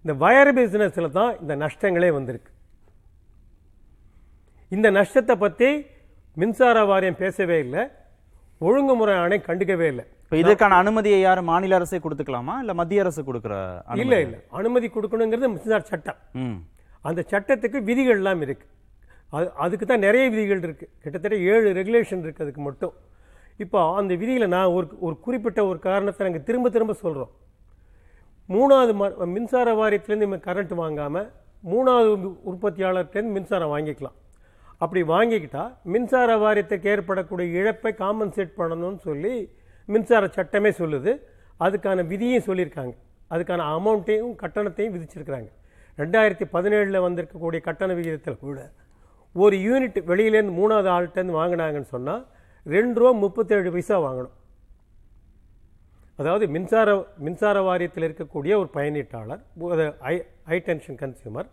[0.05, 2.51] இந்த வயர் பிஸ்னஸில் தான் இந்த நஷ்டங்களே வந்திருக்கு.
[4.73, 5.69] இந்த நஷ்டத்தை பற்றி
[6.37, 7.83] மின்சார வாரியம் பேசவே இல்லை.
[8.59, 10.05] ஒழுங்குமுறை ஆணை கண்டுக்கவே இல்லை.
[10.23, 12.59] இப்போ இதற்கான அனுமதியை யார் மாநில அரசே கொடுத்துக்கலாமா?
[12.59, 13.81] இல்ல மத்திய அரசு கொடுக்குற?
[13.99, 14.41] இல்லை இல்லை.
[14.51, 16.17] அனுமதி கொடுக்கணுங்கிறது மின்சார சட்டம்.
[17.01, 18.67] அந்த சட்டத்துக்கு விதிகள்லாம் இருக்கு.
[19.29, 20.89] அது அதுக்கு தான் நிறைய விதிகள் இருக்கு.
[20.99, 22.93] கிட்டத்தட்ட ஏழு ரெகுலேஷன் இருக்கு அதுக்கு மட்டும்.
[23.57, 27.31] இப்போ அந்த விதிகளை நான் ஒரு ஒரு குறிப்பிட்ட ஒரு காரணத்தை நாங்கள் திரும்ப திரும்ப சொல்கிறோம்
[28.49, 31.33] மூணாவது ம- மின்சார வாரியத்திலேருந்து கரண்ட் வாங்காமல்
[31.71, 34.17] மூணாவது உற்பத்தியாளர்கிட்டேருந்து மின்சாரம் வாங்கிக்கலாம்.
[34.85, 39.35] அப்படி வாங்கிக்கிட்டா மின்சார வாரியத்துக்கு ஏற்படக்கூடிய இழப்பை காம்பன்சேட் பண்ணணும்னு சொல்லி
[39.95, 41.13] மின்சார சட்டமே சொல்லுது.
[41.65, 42.95] அதுக்கான விதியும் சொல்லியிருக்காங்க.
[43.35, 45.51] அதுக்கான அமௌண்ட்டையும் கட்டணத்தையும் விதிச்சிருக்கிறாங்க.
[46.01, 48.59] ரெண்டாயிரத்தி பதினேழில் வந்திருக்கக்கூடிய கட்டண விகிதத்தில் கூட
[49.35, 52.25] ஒரு யூனிட் வெளியிலேருந்து மூணாவது ஆள்கிட்டருந்து வாங்கினாங்கன்னு சொன்னால்
[52.67, 54.35] ரெண்டு ரூபா முப்பத்தேழு பைசா வாங்கணும்.
[56.19, 56.89] அதாவது மின்சார
[57.27, 59.43] மின்சார வாரியத்தில் இருக்கக்கூடிய ஒரு பயனீட்டாளர்
[60.11, 60.17] ஐ ஹை
[60.51, 61.49] ஹை டென்ஷன் கன்சியூமர்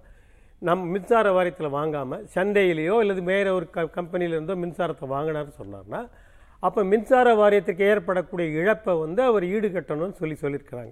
[0.68, 6.02] நம் மின்சார வாரியத்தில் வாங்காமல் சந்தையிலேயோ அல்லது வேறு ஒரு க கம்பெனியிலேருந்தோ மின்சாரத்தை வாங்கினார்னு சொன்னார்னா
[6.68, 10.92] அப்போ மின்சார வாரியத்துக்கு ஏற்படக்கூடிய இழப்பை வந்து அவர் ஈடுகட்டணும்னு சொல்லி சொல்லியிருக்கிறாங்க.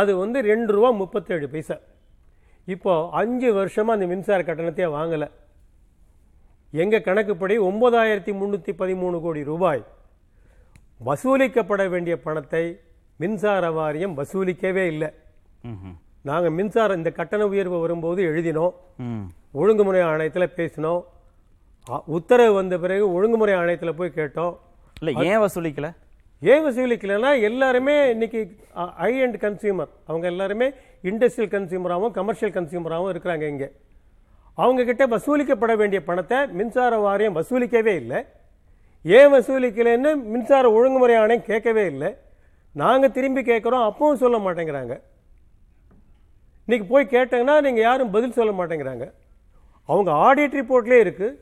[0.00, 1.76] அது வந்து ரெண்டு ரூபா முப்பத்தேழு பைசா.
[2.74, 5.28] இப்போது அஞ்சு வருஷமாக அந்த மின்சார கட்டணத்தையே வாங்கலை.
[6.72, 9.82] எங்கள் கணக்குப்படி ஒம்பதாயிரத்தி முந்நூற்றி பதிமூணு கோடி ரூபாய்
[11.08, 12.64] வசூலிக்கப்பட வேண்டிய பணத்தை
[13.20, 15.10] மின்சார வாரியம் வசூலிக்கவே இல்லை.
[16.24, 18.72] நாங்கள் மின்சார இந்த கட்டண உயர்வு வரும்போது எழுதினோம்.
[18.96, 19.22] ம்.
[19.52, 21.02] ஒழுங்குமுறை ஆணையத்தில் பேசினோம்.
[22.06, 24.56] உத்தரவு வந்த பிறகு ஒழுங்குமுறை ஆணையத்தில் போய் கேட்டோம்.
[25.00, 25.94] இல்ல ஏன் வசூலிக்கல?
[26.40, 30.68] ஏன் வசூலிக்கலைன்னா எல்லாருமே இன்னைக்கு ஹை அண்ட் கன்சியூமர் அவங்க எல்லாருமே
[31.02, 33.70] இண்டஸ்ட்ரியல் கன்சியூமராகவும் கமர்ஷியல் கன்சியூமராகவும் இருக்கிறாங்க இங்கே.
[34.54, 38.24] அவங்க கிட்ட வசூலிக்கப்பட வேண்டிய பணத்தை மின்சார வாரியம் வசூலிக்கவே இல்லை.
[39.02, 42.16] ஏன் வசூலிக்கலைன்னு மின்சார ஒழுங்குமுறை ஆணையம் கேட்கவே இல்லை.
[42.72, 45.00] நாங்கள் திரும்பி கேட்குறோம் அப்பவும் சொல்ல மாட்டேங்கிறாங்க.
[46.66, 49.12] இன்னைக்கு போய் கேட்டீங்கன்னா நீங்கள் யாரும் பதில் சொல்ல மாட்டேங்கிறாங்க.
[49.84, 51.36] அவங்க ஆடிட் ரிப்போர்ட்லேயே இருக்குது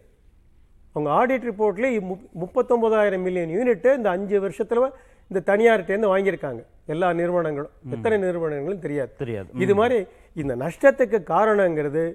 [0.95, 4.89] அவங்க ஆடிட் ரிப்போர்ட்லேயே முப்பத்தொன்பதாயிரம் மில்லியன் யூனிட் இந்த அஞ்சு வருஷத்துல
[5.29, 6.63] இந்த தனியார்கிட்டேருந்து வாங்கியிருக்காங்க.
[6.87, 7.73] எல்லா நிறுவனங்களும்.
[7.91, 9.13] எத்தனை நிறுவனங்களும் தெரியாது.
[9.19, 9.49] தெரியாது.
[9.55, 12.15] இது மாதிரி இந்த நஷ்டத்துக்கு காரணங்கிறது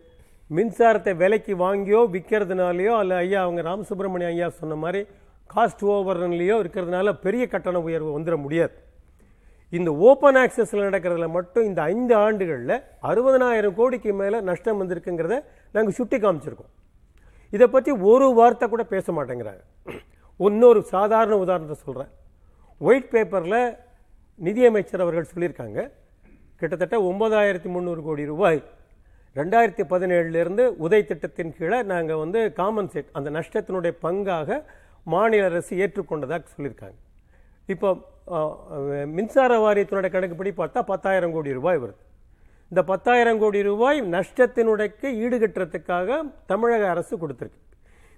[0.50, 5.08] மின்சாரத்தை விலைக்கு வாங்கியோ விற்கிறதுனாலயோ அல்ல ஐயா அவங்க ராமசுப்ரமணியம் ஐயா சொன்ன மாதிரி
[5.56, 8.74] காஸ்ட் ஓவர்லையோ இருக்கிறதுனால பெரிய கட்டண உயர்வு வந்துட முடியாது.
[9.76, 12.76] இந்த ஓப்பன் ஆக்சஸில் நடக்கிறதுல மட்டும் இந்த ஐந்து ஆண்டுகளில்
[13.10, 15.38] அறுபதனாயிரம் கோடிக்கு மேலே நஷ்டம் வந்திருக்குங்கிறத
[15.76, 16.72] நாங்கள் சுட்டி காமிச்சிருக்கோம்.
[17.56, 19.64] இதை பற்றி ஒரு வார்த்தை கூட பேச மாட்டேங்கிறாங்க.
[20.40, 22.12] இன்னொரு சாதாரண உதாரணத்தை சொல்கிறேன்
[22.88, 23.62] ஒயிட் பேப்பரில்
[24.48, 25.80] நிதியமைச்சர் அவர்கள் சொல்லியிருக்காங்க
[26.62, 28.62] கிட்டத்தட்ட ஒன்பதாயிரத்தி முந்நூறு கோடி ரூபாய்.
[29.40, 34.60] ரெண்டாயிரத்தி பதினேழுலேருந்து உதய் திட்டத்தின் கீழே நாங்கள் வந்து காமன்சேட் அந்த நஷ்டத்தினுடைய பங்காக
[35.14, 36.98] மாநில அரசு ஏற்றுக்கொண்டதாக சொல்லியிருக்காங்க.
[37.74, 37.90] இப்போ
[39.18, 42.00] மின்சார வாரியத்தினுடைய கணக்குப்படி பார்த்தா பத்தாயிரம் கோடி ரூபாய் வருது.
[42.72, 46.18] இந்த பத்தாயிரம் கோடி ரூபாய் நஷ்டத்தினுடைய ஈடுகட்டுறதுக்காக
[46.52, 47.60] தமிழக அரசு கொடுத்துருக்கு.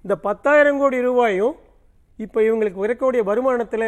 [0.05, 1.55] இந்த பத்தாயிரம் கோடி ரூபாயும்
[2.25, 3.85] இப்போ இவங்களுக்கு இருக்கக்கூடிய வருமானத்தில்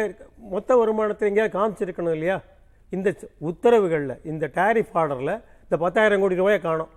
[0.52, 2.36] மொத்த வருமானத்தில் எங்கேயாவது காமிச்சிருக்கணும் இல்லையா?
[2.96, 3.08] இந்த
[3.50, 6.92] உத்தரவுகளில் இந்த டேரிஃப் ஆர்டரில் இந்த பத்தாயிரம் கோடி ரூபாயை காணோம்.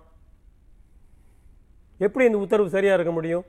[2.06, 3.44] எப்படி இந்த உத்தரவு சரியாக இருக்க முடியும்?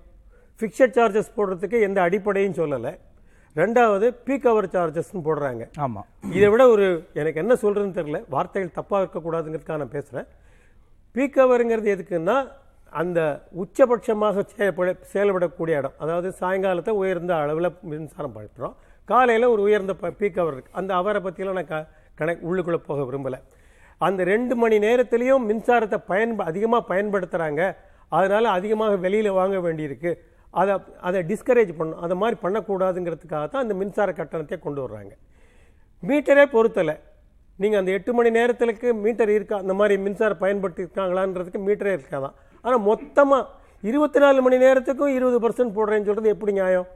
[0.59, 2.93] ஃபிக்ஸட் சார்ஜஸ் போடுறதுக்கு எந்த அடிப்படையும் சொல்லலை.
[3.59, 5.63] ரெண்டாவது பீக் அவர் சார்ஜஸ்னு போடுறாங்க.
[5.85, 6.01] ஆமா.
[6.37, 6.85] இதை விட ஒரு
[7.19, 8.19] எனக்கு என்ன சொல்றதுன்னு தெரியல.
[8.29, 10.27] வார்த்தைகள் தப்பாக இருக்கக்கூடாதுங்கிறதுக்காக நான் பேசுகிறேன்
[11.15, 12.37] பீக் அவருங்கிறது எதுக்குன்னா
[13.01, 13.19] அந்த
[13.63, 15.95] உச்சபட்சமாக செயல்பட செயல்படக்கூடிய இடம்.
[15.97, 20.77] அதாவது சாயங்காலத்தை உயர்ந்த அளவில் மின்சாரம் பயன்படுறோம் காலையில் ஒரு உயர்ந்த பீக் அவர் இருக்கு.
[20.79, 21.87] அந்த அவரை பற்றியெல்லாம் நான் க
[22.19, 23.39] கணக்கு உள்ளுக்குள்ளே போக விரும்பலை.
[24.07, 27.61] அந்த ரெண்டு மணி நேரத்துலையும் மின்சாரத்தை பயன்ப அதிகமாக பயன்படுத்துகிறாங்க
[28.09, 30.11] அதனால் அதிகமாக வெளியில் வாங்க வேண்டியிருக்கு.
[30.61, 30.75] அதை
[31.07, 35.13] அதை டிஸ்கரேஜ் பண்ணும் அதை மாதிரி பண்ணக்கூடாதுங்கிறதுக்காக தான் அந்த மின்சார கட்டணத்தை கொண்டு வர்றாங்க.
[36.03, 36.95] மீட்டரே பொறுத்தலை
[37.59, 42.35] நீங்கள் அந்த எட்டு மணி நேரத்துக்கு மீட்டர் இருக்கா அந்த மாதிரி மின்சாரம் பயன்படுத்தியிருக்காங்களான்றதுக்கு மீட்டரே இருக்காதான்.
[42.65, 43.45] ஆனால் மொத்தமாக
[43.83, 46.87] இருபத்தி நாலு மணி நேரத்துக்கும் இருபது பர்சன்ட் போடுறேன்னு சொல்கிறது எப்படி நியாயம்?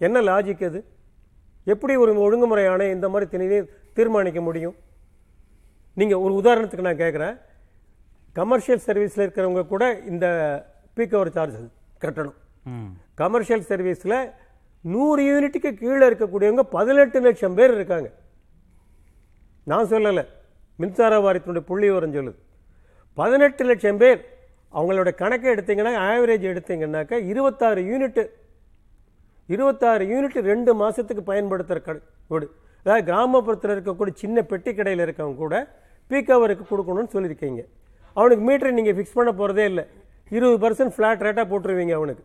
[0.00, 0.80] என்ன லாஜிக் அது
[1.72, 3.46] எப்படி ஒரு ஒழுங்குமுறை ஆணையம் இந்த மாதிரி திணி
[3.96, 4.76] தீர்மானிக்க முடியும்?
[5.96, 7.34] நீங்கள் ஒரு உதாரணத்துக்கு நான் கேட்குறேன்
[8.36, 10.26] கமர்ஷியல் சர்வீஸில் இருக்கிறவங்க கூட இந்த
[10.96, 11.58] பீக் அவர் சார்ஜ்
[12.04, 12.38] கட்டணும்.
[12.72, 12.90] ம்.
[13.20, 14.18] கமர்ஷியல் சர்வீஸில்
[14.84, 18.08] நூறு யூனிட்டுக்கு கீழே இருக்கக்கூடியவங்க பதினெட்டு லட்சம் பேர் இருக்காங்க.
[19.70, 20.24] நான் சொல்லலை.
[20.82, 22.38] மின்சார வாரியத்தினுடைய புள்ளி விவரம் சொல்லுது.
[23.18, 24.20] பதினெட்டு லட்சம் பேர்
[24.78, 28.22] அவங்களோட கணக்கை எடுத்தீங்கன்னா ஆவரேஜ் எடுத்தீங்கன்னாக்கா இருபத்தாறு யூனிட்டு
[29.54, 32.00] இருபத்தாறு யூனிட் ரெண்டு மாதத்துக்கு பயன்படுத்துகிற கடை
[32.32, 32.46] வீடு
[32.82, 35.56] அதாவது கிராமப்புறத்தில் இருக்கக்கூடிய சின்ன பெட்டி கடையில் இருக்கவங்க கூட
[36.10, 37.62] பீக் ஹவருக்கு கொடுக்கணும்னு சொல்லியிருக்கீங்க.
[38.16, 39.84] அவனுக்கு மீட்டரை நீங்கள் ஃபிக்ஸ் பண்ண போகிறதே இல்லை.
[40.36, 42.22] இருபது பர்சன்ட் ஃப்ளாட் ரேட்டாக போட்டுருவீங்க அவனுக்கு.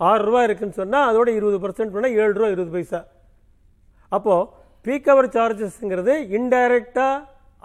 [0.00, 3.00] ஆறு ரூபா இருக்குன்னு சொன்னால் அதோட இருபது பர்சன்ட் பண்ணால் ஏழு ரூபா இருபது பைசா.
[4.16, 4.48] அப்போது
[4.86, 7.14] பீக் ஹவர் சார்ஜஸ்ங்கிறது இன்டைரக்டாக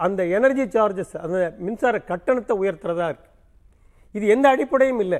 [0.05, 3.27] அந்த எனர்ஜி சார்ஜஸ் அந்த மின்சார கட்டணத்தை உயர்த்துறதா இருக்கு.
[4.17, 5.19] இது எந்த அடிப்படையும் இல்லை.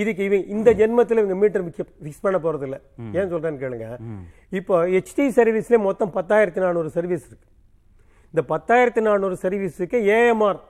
[0.00, 2.76] இதுக்கு இவங்க இந்த ஜென்மத்தில் இவங்க மீட்டர் ஃபிக்ஸ் பண்ண போறது இல்ல
[3.18, 3.88] ஏன் சொல்றேன்னு கேளுங்க.
[4.58, 7.46] இப்போ ஹெச்டி சர்வீஸ்ல மொத்தம் பத்தாயிரத்தி நானூறு சர்வீஸ் இருக்கு.
[8.32, 10.60] இந்த பத்தாயிரத்தி நானூறு சர்வீஸுக்கு ஏஎம்ஆர்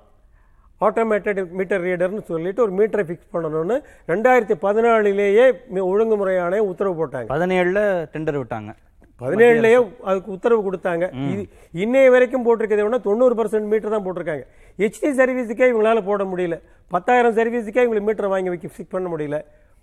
[0.86, 3.76] ஆட்டோமேட்டட் மீட்டர் ரீடர்னு சொல்லிட்டு ஒரு மீட்டரை ஃபிக்ஸ் பண்ணணும்னு
[4.12, 5.44] ரெண்டாயிரத்தி பதினாலிலேயே
[5.90, 7.28] ஒழுங்குமுறையான உத்தரவு போட்டாங்க.
[7.34, 7.80] பதினேழுல
[8.14, 8.72] டெண்டர் விட்டாங்க.
[9.22, 9.78] பதினேழுலயே
[10.10, 11.04] அதுக்கு உத்தரவு கொடுத்தாங்க.
[11.32, 11.42] இது
[11.82, 14.44] இன்னைய வரைக்கும் போட்டிருக்கிறது வேணா தொண்ணூறு பர்சன்ட் மீட்டர் தான் போட்டிருக்காங்க.
[14.82, 16.56] ஹெச்டி சர்வீஸுக்கே இவங்களால போட முடியல.
[16.94, 19.38] பத்தாயிரம் சர்வீஸுக்கே இவங்களுக்கு மீட்டர் வாங்கி வைக்க ஃபிக்ஸ் பண்ண முடியல.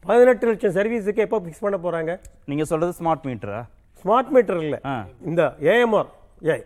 [0.10, 2.12] பதினெட்டு லட்சம் சர்வீஸுக்கு எப்போ ஃபிக்ஸ் பண்ண போறாங்க?
[2.50, 3.62] நீங்க சொல்றது ஸ்மார்ட் மீட்டரா
[4.04, 4.78] ஸ்மார்ட் மீட்டர் இல்ல.
[5.30, 6.10] இந்த ஏஎம்ஆர்
[6.50, 6.58] ஏ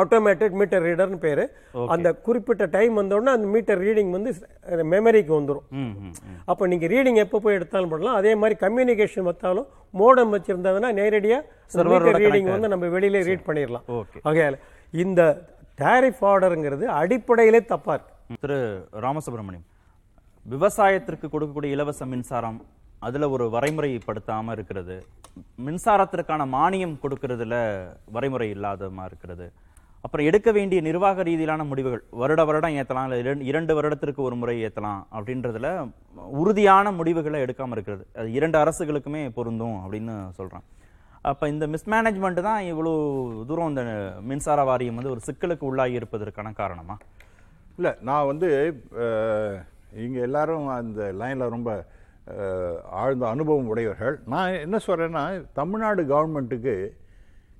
[0.00, 1.44] ஆட்டோமேட்டட் மீட்டர் ரீடர்னு பேரு.
[1.94, 4.30] அந்த குறிப்பிட்ட டைம் வந்தோடனே அந்த மீட்டர் ரீடிங் வந்து
[4.92, 5.66] மெமரிக்கு வந்துடும்.
[6.50, 8.18] அப்போ நீங்கள் ரீடிங் எப்போ போய் எடுத்தாலும் பண்ணலாம்.
[8.20, 9.68] அதே மாதிரி கம்யூனிகேஷன் வச்சாலும்
[10.00, 13.86] மோடம் வச்சிருந்ததுன்னா நேரடியாக ரீடிங் வந்து நம்ம வெளியில ரீட் பண்ணிடலாம்.
[14.28, 14.58] ஆகையால
[15.04, 15.22] இந்த
[15.82, 18.14] டாரிஃப் ஆர்டருங்கிறது அடிப்படையிலே தப்பா இருக்கு.
[18.44, 18.58] திரு
[19.06, 19.66] ராமசுப்ரமணியம்
[20.46, 22.60] விவசாயத்திற்கு கொடுக்கக்கூடிய இலவச மின்சாரம்
[23.06, 24.96] அதுல ஒரு வரைமுறைப்படுத்தாம இருக்கிறது.
[25.66, 27.54] மின்சாரத்திற்கான மானியம் கொடுக்கறதுல
[28.14, 29.46] வரைமுறை இல்லாதமா இருக்கிறது.
[30.02, 32.02] அப்புறம் எடுக்க வேண்டிய நிர்வாக ரீதியிலான முடிவுகள்.
[32.10, 38.06] வருட வருடம் ஏற்றலாம் இல்லை இரண்டு- இரண்டு வருடத்திற்கு ஒரு முறை ஏற்றலாம் அப்படின்றதுல உறுதியான முடிவுகளை எடுக்காமல் இருக்கிறது.
[38.14, 40.62] அது இரண்டு அரசுகளுக்குமே பொருந்தும் அப்படின்னு சொல்கிறான்
[41.22, 46.96] அப்போ இந்த மிஸ்மேனேஜ்மெண்ட் தான் இவ்வளோ தூரம் இந்த மின்சார வாரியம் வந்து ஒரு சிக்கலுக்கு உள்ளாகி இருப்பதற்கான காரணமா?
[47.76, 48.80] இல்லை நான் வந்து
[49.96, 51.84] இங்கே எல்லாரும் அந்த லைனில் ரொம்ப
[52.90, 54.20] ஆழ்ந்த அனுபவம் உடையவர்கள்.
[54.26, 56.88] நான் என்ன சொல்கிறேன்னா தமிழ்நாடு கவர்மெண்ட்டுக்கு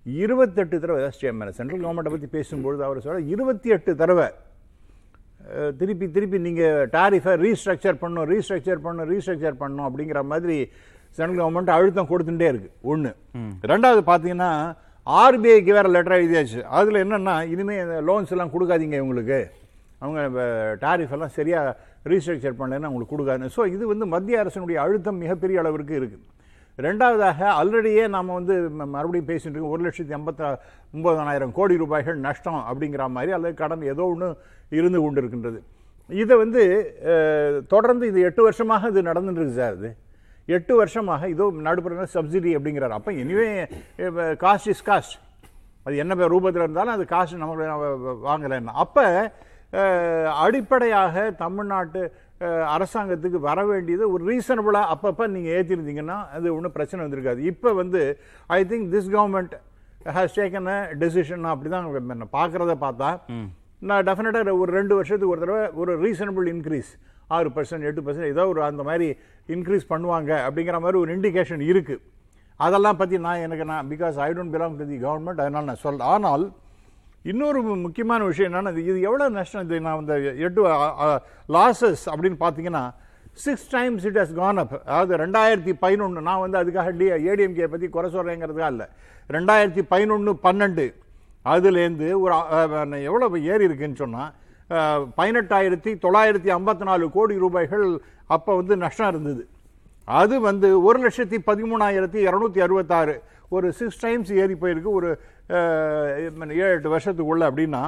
[0.06, 4.28] இருபத்தெட்டு தடவை எஸ்டிஎம் சென்ட்ரல் கவர்மெண்ட்டை பற்றி பேசும்பொழுது அவர் சொல்ல இருபத்தி எட்டு தடவை
[5.80, 10.56] திருப்பி திருப்பி நீங்கள் டாரிஃபை ரீஸ்ட்ரக்சர் பண்ணணும் ரீஸ்ட்ரக்சர் பண்ணணும் ரீஸ்ட்ரக்சர் பண்ணணும் அப்படிங்கிற மாதிரி
[11.16, 12.70] சென்ட்ரல் கவர்மெண்ட் அழுத்தம் கொடுத்துட்டே இருக்கு.
[12.90, 13.10] ஒன்று
[13.72, 14.50] ரெண்டாவது பார்த்தீங்கன்னா
[15.06, 16.60] ஆர்பிஐக்கு வேற லெட்டர் எழுதியாச்சு.
[16.78, 19.40] அதில் என்னன்னா இனிமேல் லோன்ஸ் எல்லாம் கொடுக்காதீங்க இவங்களுக்கு.
[20.02, 20.20] அவங்க
[20.84, 21.76] டாரிஃப் எல்லாம் சரியாக
[22.10, 23.48] ரீஸ்ட்ரக்சர் பண்ணலைன்னா உங்களுக்கு கொடுக்காது.
[23.56, 26.24] ஸோ இது வந்து மத்திய அரசினுடைய அழுத்தம் மிகப்பெரிய அளவிற்கு இருக்குது
[26.86, 28.54] ரெண்டாவதாக ஆல்ரெடியே நாம் வந்து
[28.94, 30.44] மறுபடியும் பேசிட்டு இருக்கோம் ஒரு லட்சத்தி எண்பத்தி
[30.94, 34.28] ஒன்பதாயிரம் கோடி ரூபாய்கள் நஷ்டம் அப்படிங்கிற மாதிரி அல்லது கடன் ஏதோ ஒன்று
[34.78, 35.60] இருந்து கொண்டு இருக்கின்றது
[36.10, 36.62] இதை வந்து
[37.72, 39.90] தொடர்ந்து இது எட்டு வருஷமாக இது நடந்துட்டு சார் இது.
[40.48, 42.96] எட்டு வருஷமாக இதோ நடுப்புற சப்சிடி அப்படிங்கிறார்.
[42.98, 43.48] அப்போ இனிவே
[44.44, 45.16] காஸ்ட் இஸ் காஸ்ட்
[45.86, 47.90] அது என்ன ரூபத்தில் இருந்தாலும் அது காசு நம்ம
[48.30, 49.04] வாங்கலைன்னா அப்போ
[50.44, 52.02] அடிப்படையாக தமிழ்நாட்டு
[52.74, 57.40] அரசாங்கத்துக்கு வர வேண்டியது ஒரு ரீசனபிளாக அப்பப்போ நீங்கள் ஏற்றிருந்தீங்கன்னா அது ஒன்றும் பிரச்சனை வந்திருக்காது.
[57.42, 58.00] இப்போ வந்து
[58.50, 59.54] I think this government
[60.16, 63.10] has taken a decision அப்படி தான் பார்க்குறத பார்த்தா
[63.82, 66.90] நான் டெஃபினட்டாக ஒரு ரெண்டு வருஷத்துக்கு ஒரு தடவை ஒரு ரீசனபிள் இன்க்ரீஸ்
[67.30, 69.08] ஆறு பர்சன்ட் எட்டு பர்சன்ட் ஏதோ ஒரு அந்த மாதிரி
[69.48, 72.02] இன்க்ரீஸ் பண்ணுவாங்க அப்படிங்கிற மாதிரி ஒரு இண்டிகேஷன் இருக்குது
[72.60, 76.04] அதெல்லாம் பற்றி நான் எனக்கு நான் because I don't belong to the government அதனால் நான் சொல்ல
[76.04, 76.44] ஆனால்
[77.28, 79.64] இன்னொரு முக்கியமான விஷயம் என்னென்னா இது எவ்வளோ நஷ்டம்?
[79.66, 80.14] இது நான் இந்த
[80.46, 80.60] எட்டு
[81.56, 82.84] லாசஸ் அப்படின்னு பார்த்தீங்கன்னா
[83.44, 87.88] six times it has gone up அதாவது ரெண்டாயிரத்தி பதினொன்று நான் வந்து அதுக்காக டி ஏடிஎம்கே பற்றி
[87.96, 88.86] குறை சொல்கிறேங்கிறதுக்காக இல்லை.
[89.36, 90.86] ரெண்டாயிரத்தி பதினொன்று பன்னெண்டு
[91.52, 92.34] அதுலேருந்து ஒரு
[93.10, 94.32] எவ்வளோ ஏறி இருக்குன்னு சொன்னால்
[95.18, 97.86] பதினெட்டாயிரத்தி தொள்ளாயிரத்தி ஐம்பத்தி நாலு கோடி ரூபாய்கள்
[98.34, 99.42] அப்போ வந்து நஷ்டம் இருந்தது.
[100.20, 103.16] அது வந்து ஒரு லட்சத்தி பதிமூணாயிரத்தி இரநூத்தி அறுபத்தாறு.
[103.56, 104.90] ஒரு சிக்ஸ் டைம்ஸ் ஏறி போயிருக்கு.
[104.98, 105.08] ஒரு
[105.50, 107.82] ஏழு எட்டு வருஷத்துக்குள்ள அப்படின்னா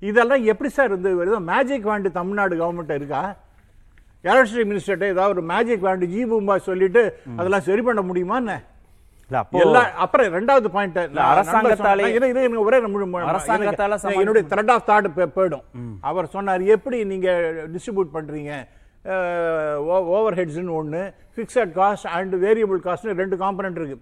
[0.00, 3.36] இதெல்லாம் எப்படி சார் இருந்து ஏதோ மேஜிக் வாண்டு தமிழ்நாடு கவர்மெண்ட் இருக்கா?
[4.24, 8.62] எலக்ட்ரிசிட்டி மினிஸ்டர்கிட்ட ஏதாவது ஒரு மேஜிக் வாண்டு ஜி பூம்பா சொல்லிட்டு அதெல்லாம் சரி பண்ண முடியுமா என்ன?
[9.26, 10.98] இல்ல அப்போ எல்லா அப்புறம் ரெண்டாவது பாயிண்ட்
[11.32, 12.04] அரசாங்கத்தாலே-
[12.58, 15.64] ஒரே நிமிஷம் மு- அரசாங்கத்தால என்னுடைய த்ரெட் ஆஃப் தாட் போயிடும்.
[16.00, 17.28] அவர் சொன்னார் எப்படி நீங்க
[17.68, 18.52] டிஸ்ட்ரிபியூட் பண்றீங்க?
[19.84, 23.98] ஓவர் ஹெட்ஸ்னு ஒன்று ஃபிக்ஸட் காஸ்ட் அண்ட் வேரியபிள் காஸ்ட்னு ரெண்டு காம்பனண்ட் இருக்கு.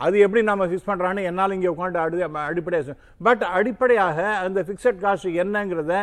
[0.00, 2.94] அது எப்படி நம்ம ஃபிக்ஸ் பண்ணுறான்னு என்னால் இங்கே உட்காந்து அடி அடிப்படையாக
[3.26, 5.94] பட் அடிப்படையாக அந்த ஃபிக்ஸட் காஸ்ட் என்னங்கிறத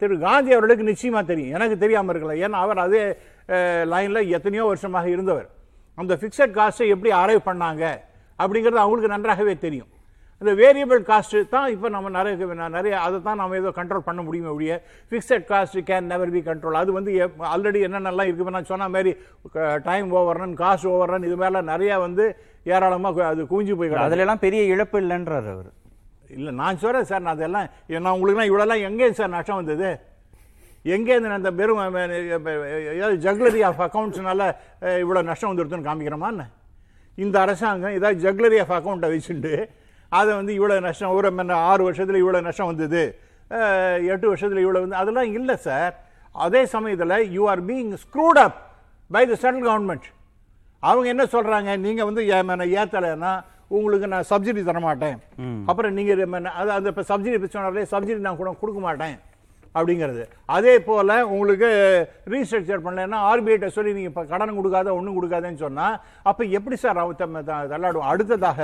[0.00, 1.54] திரு காந்தி அவர்களுக்கு நிச்சயமாக தெரியும்.
[1.58, 2.34] எனக்கு தெரியாமல் இருக்கல.
[2.44, 3.02] ஏன்னா அவர் அதே
[3.92, 5.46] லைனில் எத்தனையோ வருஷமாக இருந்தவர்.
[5.98, 7.84] அந்த ஃபிக்ஸட் காஸ்ட்டை எப்படி அரைவ் பண்ணாங்க
[8.38, 9.90] அப்படிங்கிறது அவங்களுக்கு நன்றாகவே தெரியும்.
[10.40, 12.46] அந்த வேரியபிள் காஸ்ட்டு தான் இப்போ நம்ம நிறைய
[12.76, 14.74] நிறைய அதை தான் நம்ம ஏதோ கண்ட்ரோல் பண்ண முடியுமே ஒழிய
[15.10, 17.12] fixed cost can never be control அது வந்து
[17.52, 19.12] ஆல்ரெடி என்னென்னலாம் இருக்கு நான் சொன்ன மாதிரி
[19.88, 22.26] டைம் ஓவர்ரன் காஸ்ட் ஓவர்ரன் இது மேலே நிறையா வந்து
[22.66, 24.06] ஏராளமாக அது குவிஞ்சு போய் கிடக்கு.
[24.06, 25.70] அதுல எல்லாம் பெரிய இழப்பு இல்லைன்றாரு அவர்.
[26.30, 27.66] இல்லை நான் சொல்கிறேன் சார் நான் அதெல்லாம்
[27.98, 29.90] நான் உங்களுக்குலாம் இவ்வளோலாம் எங்கே சார் நஷ்டம் வந்தது?
[30.84, 31.50] எங்கேருந்து
[31.90, 32.10] அஹ்,
[32.46, 34.42] அஹ், ஏதாவது ஜக்லரி ஆஃப் அக்கௌண்ட்ஸ்னால
[35.02, 36.44] இவ்வளோ நஷ்டம் வந்துருதுன்னு காமிக்கிறோமா என்ன?
[37.18, 39.52] இந்த அரசாங்கம் ஏதாவது ஜக்லரி ஆஃப் அக்கௌண்ட்டை வச்சுட்டு
[40.12, 41.28] அதை வந்து இவ்வளோ நஷ்டம் ஒரு
[41.64, 43.02] ஆறு வருஷத்தில் இவ்வளோ நஷ்டம் வந்தது
[44.10, 45.94] எட்டு வருஷத்தில் இவ்வளோ வந்து அதெல்லாம் இல்லை சார்.
[46.34, 48.58] அதே சமயத்தில் you are being screwed up
[49.10, 50.06] by the central government
[50.82, 51.70] அவங்க என்ன சொல்றாங்க?
[51.84, 53.34] நீங்க வந்து என் ஏத்தலைன்னா
[53.76, 55.16] உங்களுக்கு நான் சப்சிடி தர மாட்டேன்
[55.70, 56.12] அப்புறம் நீங்க
[56.60, 59.16] அது அந்த இப்போ சப்சிடி பிரச்சனை சப்சிடி நான் கூட கொடுக்க மாட்டேன்
[59.78, 60.22] அப்படிங்கிறது.
[60.56, 61.68] அதே போல உங்களுக்கு
[62.32, 65.86] ரீஸ்ட்ரக்சர் பண்ணலைன்னா ஆர்பிஐட்ட சொல்லி நீங்க இப்போ கடன் கொடுக்காத ஒன்றும் கொடுக்காதேன்னு சொன்னா
[66.30, 67.00] அப்ப எப்படி சார்
[67.72, 68.60] தள்ளாடுவோம் அடுத்ததாக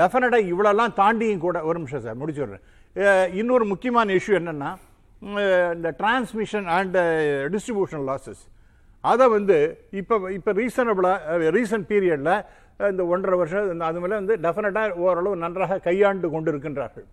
[0.00, 2.64] டெஃபினட்டாக இவ்வளோலாம் தாண்டியும் கூட ஒரு நிமிஷம் சார் முடிச்சுடுறேன்.
[3.40, 4.70] இன்னொரு முக்கியமான இஷ்யூ என்னன்னா
[5.76, 6.98] இந்த டிரான்ஸ்மிஷன் அண்ட்
[7.54, 8.42] டிஸ்ட்ரிபியூஷன் லாசஸ்
[9.04, 9.56] அதை வந்து
[10.00, 12.34] இப்போ இப்போ ரீசனபிளாக ரீசன்ட் பீரியடில்
[12.90, 17.06] இந்த ஒன்றரை வருஷம் இந்த அது மேலே வந்து டெஃபினட்டாக ஓரளவு நன்றாக கையாண்டு கொண்டு இருக்கின்றார்கள்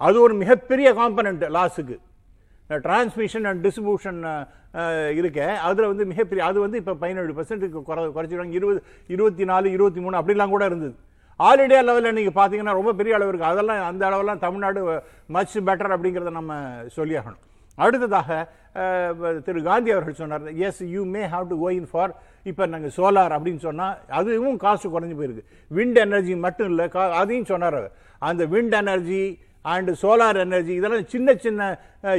[0.00, 1.96] அது ஒரு மிகப்பெரிய காம்பனண்ட் லாஸுக்கு
[2.86, 4.20] டிரான்ஸ்மிஷன் அண்ட் டிஸ்ட்ரிபியூஷன்
[5.18, 8.80] இருக்க அதில் வந்து மிகப்பெரிய அது வந்து இப்போ பதினேழு பர்சன்ட்டுக்கு குறை குறைச்சிடுவாங்க இருபது
[9.14, 10.94] இருபத்தி நாலு இருபத்தி மூணு அப்படிலாம் கூட இருந்தது.
[11.40, 14.80] ஆல் இண்டியா லெவலில் நீங்கள் பார்த்தீங்கன்னா ரொம்ப பெரிய அளவு இருக்குது அதெல்லாம் அந்த அளவெல்லாம் தமிழ்நாடு
[15.36, 16.54] மச் பெட்டர் அப்படிங்கிறத நம்ம
[16.98, 17.42] சொல்லியாகணும்.
[17.84, 18.28] அடுத்ததாக
[19.46, 22.12] திரு காந்தி அவர்கள் சொன்னார் yes you may have to going for
[22.50, 25.44] இப்போ நாங்கள் சோலார் அப்படின்னு சொன்னால் அதுவும் காசு குறைஞ்சி போயிருக்கு.
[25.76, 27.92] விண்ட் எனர்ஜி மட்டும் இல்லை கா அதையும் சொன்னார் அவர்.
[28.28, 29.22] அந்த wind energy
[29.74, 31.62] and solar energy இதெல்லாம் சின்ன சின்ன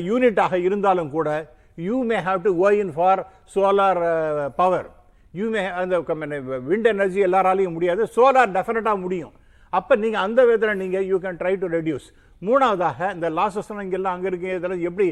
[0.10, 1.30] யூனிட்டாக இருந்தாலும் கூட
[1.90, 3.22] you may have to going for
[3.54, 4.02] solar
[4.60, 4.90] power
[5.40, 5.96] you may அந்த
[6.72, 9.34] விண்ட் எனர்ஜி எல்லாராலையும் முடியாது சோலார் டெஃபினட்டாக முடியும்.
[9.80, 12.08] அப்போ நீங்கள் அந்த விதத்தில் நீங்கள் you can try to reduce
[12.42, 15.08] மூணாவதாக இந்த லாசஸ்லாம் இங்கெல்லாம் அங்கே இருக்கு இதெல்லாம் எப்படி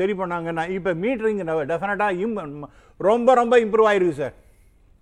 [0.00, 2.38] சரி பண்ணாங்கன்னா இப்போ மீட்டரிங் டெஃபினட்டாக இம்
[3.00, 4.34] ரொம்ப ரொம்ப இம்ப்ரூவ் ஆயிருக்கு சார்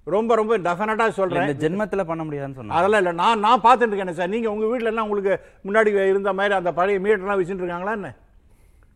[0.06, 2.78] ரொம்ப ரொம்ப டெஃபினட்டாக சொல்கிறேன் ஜென்மத்துல பண்ண முடியாதுன்னு சொன்னாங்க.
[2.78, 6.54] அதெல்லாம் இல்லை நான் நான் பார்த்துட்டு இருக்கேன் சார் நீங்கள் உங்கள் வீட்டில் எல்லாம் உங்களுக்கு முன்னாடி இருந்த மாதிரி
[6.54, 8.10] அந்த பழைய மீட்டர்லாம் வச்சுட்டு இருக்காங்களா என்ன?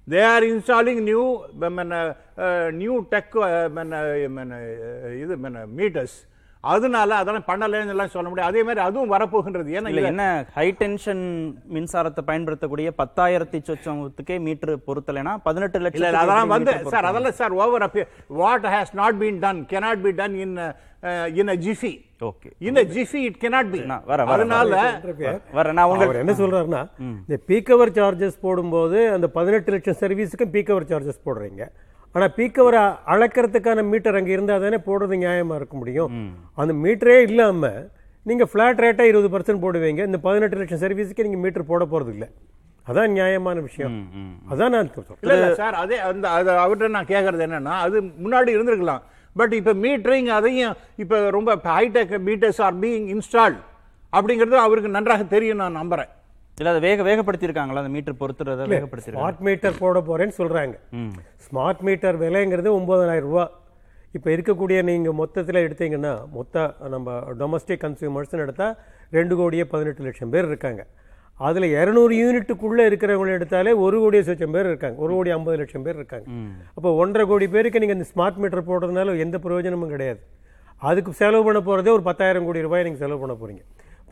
[0.09, 1.25] They are installing new
[2.75, 3.37] new tech
[5.23, 5.37] இது
[5.79, 6.17] மீட்டர்ஸ்
[6.73, 8.51] அதனால அதெல்லாம் பண்ணலைன்னு எல்லாம் சொல்ல முடியாது.
[8.53, 9.69] அதே மாதிரி அதுவும் வரப்போகின்றது.
[9.79, 10.25] ஏன்னா இல்ல என்ன
[10.59, 11.23] ஹை டென்ஷன்
[11.75, 17.87] மின்சாரத்தை பயன்படுத்தக்கூடிய பத்தாயிரத்தி சொச்சத்துக்கே மீட்டர் பொருத்தலைனா பதினெட்டு லட்சம் இல்ல, அதெல்லாம் வந்து சார் அதெல்லாம் sir over
[17.89, 18.05] Appi
[18.43, 20.57] what has not been done cannot be done in
[21.41, 21.93] in a jiffy
[22.29, 24.77] okay in a jiffy it cannot be வரேன், அதனால
[25.59, 26.83] வர நான் உங்களுக்கு என்ன சொல்றாருன்னா
[27.25, 31.65] இந்த பீக் அவர் சார்ஜஸ் போடும்போது அந்த பதினெட்டு லட்சம் சர்வீஸுக்கும் பீக் அவர் சார்ஜஸ் போடுறீங்க.
[32.15, 32.79] ஆனா பீக் அவர்
[33.15, 36.11] அளக்கிறதுக்கான மீட்டர் அங்க இருந்தா தானே போடுறது நியாயமா இருக்க முடியும்.
[36.63, 37.71] அந்த மீட்டரே இல்லாம
[38.29, 40.03] நீங்க ஃபிளாட் ரேட்டா இருபது பர்சன்ட் போடுவீங்க.
[40.09, 42.27] இந்த பதினெட்டு லட்சம் சர்வீஸுக்கு நீங்க மீட்டர் போட போறது இல்ல
[42.87, 43.95] அதான் நியாயமான விஷயம்.
[44.53, 48.51] அதான் நான் சொல்றேன் இல்ல இல்ல சார் அதே அந்த அது அவர்கிட்ட நான் கேட்கறது என்னன்னா அது முன்னாடி
[48.57, 49.03] இருந்திருக்கலாம்.
[49.41, 53.61] பட் இப்ப மீட்டரிங் அதையும் இப்ப ரொம்ப high tech meters are being installed
[54.13, 56.11] அப்படிங்கிறது அவருக்கு நன்றாக தெரியும் நான் நம்புறேன்.
[56.59, 60.75] இல்ல அதை வேக வேகப்படுத்தி இருக்காங்களா அந்த மீட்டர் பொருத்துறத வேகப்படுத்தி ஸ்மார்ட் மீட்டர் போட போறேன்னு சொல்றாங்க.
[61.47, 63.53] ஸ்மார்ட் மீட்டர் விலைங்கிறது ஒன்பதாயிரம் ரூபாய்
[64.17, 68.77] இப்போ இருக்கக்கூடிய நீங்கள் மொத்தத்தில் எடுத்தீங்கன்னா மொத்த நம்ம டொமஸ்டிக் கன்சியூமர்ஸ்னு எடுத்தால்
[69.17, 70.83] ரெண்டு கோடியே பதினெட்டு லட்சம் பேர் இருக்காங்க.
[71.47, 74.97] அதில் இரநூறு யூனிட்டுக்குள்ளே இருக்கிறவங்களை எடுத்தாலே ஒரு கோடியே லட்சம் பேர் இருக்காங்க.
[75.05, 76.27] ஒரு கோடி ஐம்பது லட்சம் பேர் இருக்காங்க.
[76.77, 80.21] அப்போ ஒன்றரை கோடி பேருக்கு நீங்கள் இந்த ஸ்மார்ட் மீட்டர் போடுறதுனால எந்த பிரயோஜனமும் கிடையாது.
[80.91, 83.65] அதுக்கு செலவு பண்ண போகிறதே ஒரு பத்தாயிரம் கோடி ரூபாய் நீங்கள் செலவு பண்ண போகிறீங்க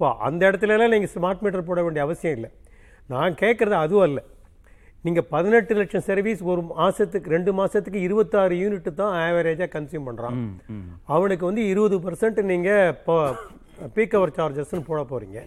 [0.02, 2.48] இப்போ அந்த இடத்துலலாம் நீங்கள் ஸ்மார்ட் மீட்டர் போட வேண்டிய அவசியம் இல்லை.
[3.12, 4.20] நான் கேட்குறது அதுவும் அல்ல.
[5.04, 10.38] நீங்கள் பதினெட்டு லட்சம் சர்வீஸ் ஒரு மாதத்துக்கு ரெண்டு மாதத்துக்கு இருபத்தாறு யூனிட் தான் ஆவரேஜாக கன்சியூம் பண்ணுறான்
[11.16, 13.16] அவனுக்கு வந்து இருபது பர்சன்ட் நீங்கள் இப்போ
[13.96, 15.40] பீக் அவர் சார்ஜஸ்ன்னு போட போகிறீங்க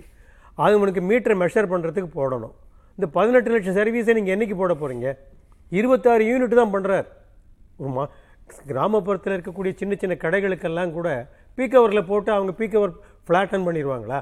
[0.66, 2.56] அது உனக்கு மீட்டரை மெஷர் பண்ணுறதுக்கு போடணும்.
[2.98, 5.10] இந்த பதினெட்டு லட்சம் சர்வீஸை நீங்கள் என்னைக்கு போட போகிறீங்க
[5.72, 7.10] இருபத்தாறு யூனிட் தான் பண்ணுறார்
[7.82, 8.06] ஒரு மா
[8.70, 11.10] கிராமப்புறத்தில் இருக்கக்கூடிய சின்ன சின்ன கடைகளுக்கெல்லாம் கூட
[11.58, 12.96] பீக் ஹவரில் போட்டு அவங்க பீக் ஹவர்
[13.28, 14.20] ஃப்ளாட்டன் பண்ணிடுவாங்களா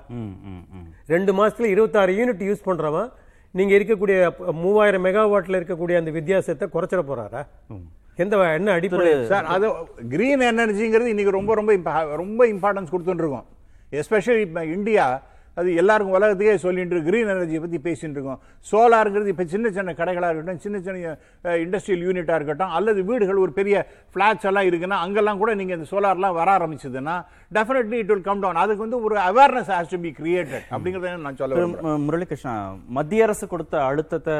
[1.07, 3.09] ரெண்டு மாசத்துல இருபத்தாறு யூனிட் யூஸ் பண்றவன்
[3.55, 4.17] நீங்க இருக்கக்கூடிய
[4.61, 7.41] மூவாயிரம் மெகாவாட்ல இருக்கக்கூடிய அந்த வித்தியாசத்தை குறைச்சிட போறாரா?
[8.17, 9.11] எந்த என்ன அடிப்படை?
[9.27, 9.67] சார் அது
[10.09, 11.73] கிரீன் எனர்ஜிங்கிறது இன்னைக்கு ரொம்ப ரொம்ப
[12.15, 13.47] ரொம்ப இம்பார்ட்டன்ஸ் கொடுத்துட்டு இருக்கோம்
[13.93, 15.05] எஸ்பெஷலி இப்போ இந்தியா
[15.57, 18.39] அது எல்லாருக்கும் உலகத்துக்கே சொல்லிட்டு கிரீன் எனர்ஜியை பற்றி பேசிட்டு இருக்கோம்.
[18.65, 21.11] சோலாருங்கிறது இப்போ சின்ன சின்ன கடைகளாக இருக்கட்டும் சின்ன சின்ன
[21.63, 23.75] இண்டஸ்ட்ரியல் யூனிட்டாக இருக்கட்டும் அல்லது வீடுகள் ஒரு பெரிய
[24.13, 27.15] ஃப்ளாட்ஸ் எல்லாம் இருக்குன்னா அங்கெல்லாம் கூட நீங்கள் இந்த சோலார்லாம் வர ஆரம்பிச்சதுன்னா
[27.51, 31.39] definitely it will come down அதுக்கு வந்து ஒரு awareness has to be created அப்படிங்கிறத நான்
[31.41, 32.55] சொல்ல முரளிகிருஷ்ணா
[32.97, 34.37] மத்திய அரசு கொடுத்த அழுத்தத்தை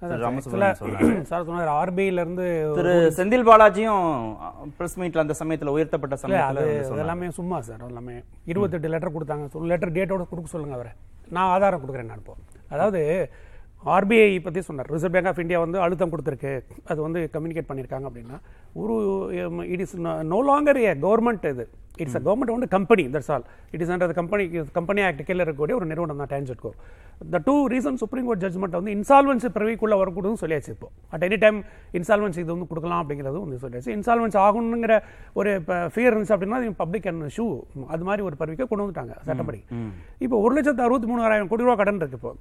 [0.00, 2.46] சார் சொன்னார் ஆர்பிஐல இருந்து
[2.76, 4.04] திரு செந்தில் பாலாஜியும்
[4.78, 6.62] பிரஸ் மீட்ல அந்த சமயத்துல உயர்த்தப்பட்ட சமயத்துல.
[7.04, 8.16] எல்லாமே சும்மா சார் எல்லாமே
[8.52, 9.46] இருபத்தெட்டு லெட்டர் கொடுத்தாங்க.
[9.72, 10.92] லெட்டர் டேட்டோட கொடுக்க சொல்லுங்க அவரை.
[11.36, 12.36] நான் ஆதாரம் கொடுக்குறேன் நான் இப்போ.
[12.74, 13.02] அதாவது
[13.96, 14.88] ஆர்பிஐ பற்றி சொன்னார்.
[14.94, 16.54] ரிசர்வ் பேங்க் ஆஃப் இந்தியா வந்து அழுத்தம் கொடுத்துருக்கு.
[16.92, 18.38] அது வந்து கம்யூனிகேட் பண்ணியிருக்காங்க அப்படின்னா
[18.82, 18.96] ஒரு
[19.74, 19.94] it is
[20.32, 21.66] no longer a government இது.
[22.02, 24.44] இட்ஸ் அ கவர்மெண்ட் வந்து company that's all it is under company
[24.78, 26.70] company act கீழே இருக்கக்கூடிய ஒரு நிறுவனம் தான் TANGEDCO
[27.32, 30.88] the due reason supreme court judgment வந்து இன்சால்வன்சி பிறவிக்குள்ள வரக்கூடாதுன்னு சொல்லியாச்சு இப்போ.
[31.14, 31.58] அட் எனி டைம்
[31.98, 33.90] இன்சால்வன்சி இது வந்து கொடுக்கலாம் அப்படிங்கிறது வந்து சொல்லியாச்சு.
[33.98, 34.96] இன்சால்வன்சி ஆகணுங்கிற
[35.40, 35.50] ஒரு
[35.94, 37.46] ஃபியர் இருந்துச்சு அப்படின்னா பப்ளிக் அண்ட் ஷூ
[37.94, 39.60] அது மாதிரி ஒரு பருவிக்கை கொண்டு வந்துட்டாங்க சட்டப்படி.
[40.24, 42.32] இப்போ ஒரு லட்சத்து அறுபத்தி மூணாயிரம் கோடி ரூபா கடன் இருக்கு இப்போ.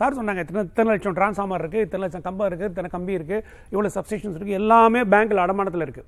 [0.00, 3.36] சார் சொன்னாங்க இத்தனை இத்தனை லட்சம் டிரான்ஸ்ஃபார்மர் இருக்கு இத்தனை லட்சம் கம்பம் இருக்கு இத்தனை கம்பி இருக்கு
[3.72, 6.04] இவ்வளவு சப்ஸ்டேஷன்ஸ் இருக்கு எல்லாமே பேங்க்ல அடமானத்தில் இருக்கு.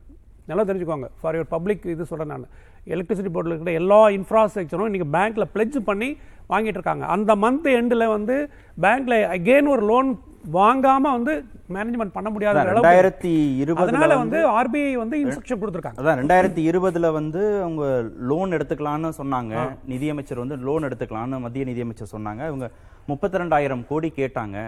[0.51, 2.49] நல்லா தெரிஞ்சுக்கோங்க ஃபார் யுவர் பப்ளிக் இது சொல்றேன் நான்.
[2.87, 6.09] எலக்ட்ரிசிட்டி போர்டில் இருக்கிற எல்லா இன்ஃப்ராஸ்ட்ரக்சரும் இன்னைக்கு பேங்க்ல பிளெட்ஜ் பண்ணி
[6.49, 7.05] வாங்கிட்டு இருக்காங்க.
[7.07, 10.09] அந்த மந்த் எண்டில் வந்து பேங்க்ல அகெயின் ஒரு லோன்
[10.53, 11.35] வாங்காம வந்து
[11.75, 13.31] மேனேஜ்மெண்ட் பண்ண முடியாத ரெண்டாயிரத்தி
[13.63, 16.01] இருபதுல அதனால வந்து ஆர்பிஐ வந்து இன்ஸ்ட்ரக்ஷன் கொடுத்துருக்காங்க.
[16.01, 17.85] அதான் ரெண்டாயிரத்தி இருபதுல வந்து அவங்க
[18.31, 19.55] லோன் எடுத்துக்கலாம்னு சொன்னாங்க.
[19.93, 22.43] நிதியமைச்சர் வந்து லோன் எடுத்துக்கலாம்னு மத்திய நிதியமைச்சர் சொன்னாங்க.
[22.47, 22.69] இவங்க
[23.07, 24.59] முப்பத்தி ரெண்டாயிரம் கோடி கேட்டாங்க.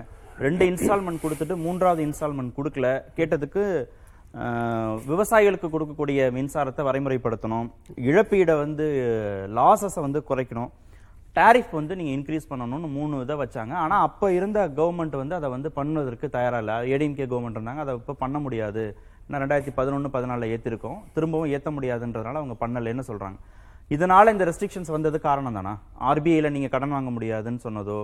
[0.46, 2.86] ரெண்டு இன்ஸ்டால்மெண்ட் கொடுத்துட்டு மூன்றாவது இன்ஸ்டால்மெண்ட் கொடுக்கல.
[3.18, 3.62] கேட்டதுக்கு
[5.10, 7.68] விவசாயிகளுக்கு கொடுக்கக்கூடிய மின்சாரத்தை வரைமுறைப்படுத்தணும்.
[8.10, 8.86] இழப்பீடை வந்து
[9.58, 10.70] லாசஸை வந்து குறைக்கணும்.
[11.38, 13.74] டாரிஃப் வந்து நீங்கள் இன்க்ரீஸ் பண்ணணும்னு மூணு இதை வச்சாங்க.
[13.84, 16.76] ஆனால் அப்போ இருந்த கவர்மெண்ட் வந்து அதை வந்து பண்ணுவதற்கு தயாராக இல்லை.
[16.92, 17.84] ஏடிஎம்கே கவர்மெண்ட் இருந்தாங்க.
[17.86, 18.84] அதை இப்போ பண்ண முடியாது.
[19.30, 23.38] நான் ரெண்டாயிரத்தி பதினொன்று பதினாலில் ஏற்றிருக்கோம் திரும்பவும் ஏற்ற முடியாதுன்றதுனால அவங்க பண்ணலைன்னு சொல்கிறாங்க
[23.90, 25.72] இதனால இந்த ரெஸ்ட்ரிக்ஷன்ஸ் வந்தது காரணம் தானா?
[26.10, 27.98] ஆர்பிஐல நீங்க கடன் வாங்க முடியாதுன்னு சொன்னதோ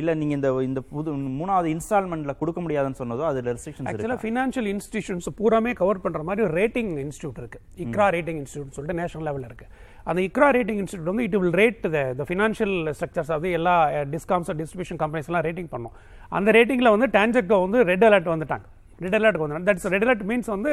[0.00, 1.10] இல்ல நீங்க இந்த இந்த புது
[1.40, 6.54] மூணாவது இன்ஸ்டால்மெண்ட்ல கொடுக்க முடியாதுன்னு சொன்னதோ அது ரெஸ்ட்ரிக்ஷன்ஸ் ஆக்சுவலாக ஃபினான்ஷியல் இன்ஸ்டிடியூஷன்ஸ் பூராமே கவர் பண்ற மாதிரி ஒரு
[6.60, 7.60] ரேட்டிங் இன்ஸ்டியூட் இருக்கு.
[7.84, 9.66] இக்ரா ரேட்டிங் இன்ஸ்டியூட் சொல்லிட்டு நேஷனல் லெவலில் இருக்கு.
[10.10, 11.84] அந்த இக்ரா ரேட்டிங் இன்ஸ்டியூட் வந்து it will rate
[12.20, 13.76] the financial structures அது எல்லா
[14.14, 15.94] டிஸ்காம்ஸ் டிஸ்ட்ரிபியூஷன் கம்பெனிஸ் எல்லாம் ரேட்டிங் பண்ணோம்.
[16.38, 18.66] அந்த ரேட்டிங்ல வந்து டான்ஜெக்டோ வந்து ரெட் அலர்ட் வந்துட்டாங்க.
[19.00, 20.72] ரெட் அலர்ட் வந்து தட்ஸ் ரெட் அலர்ட் மீன்ஸ் வந்து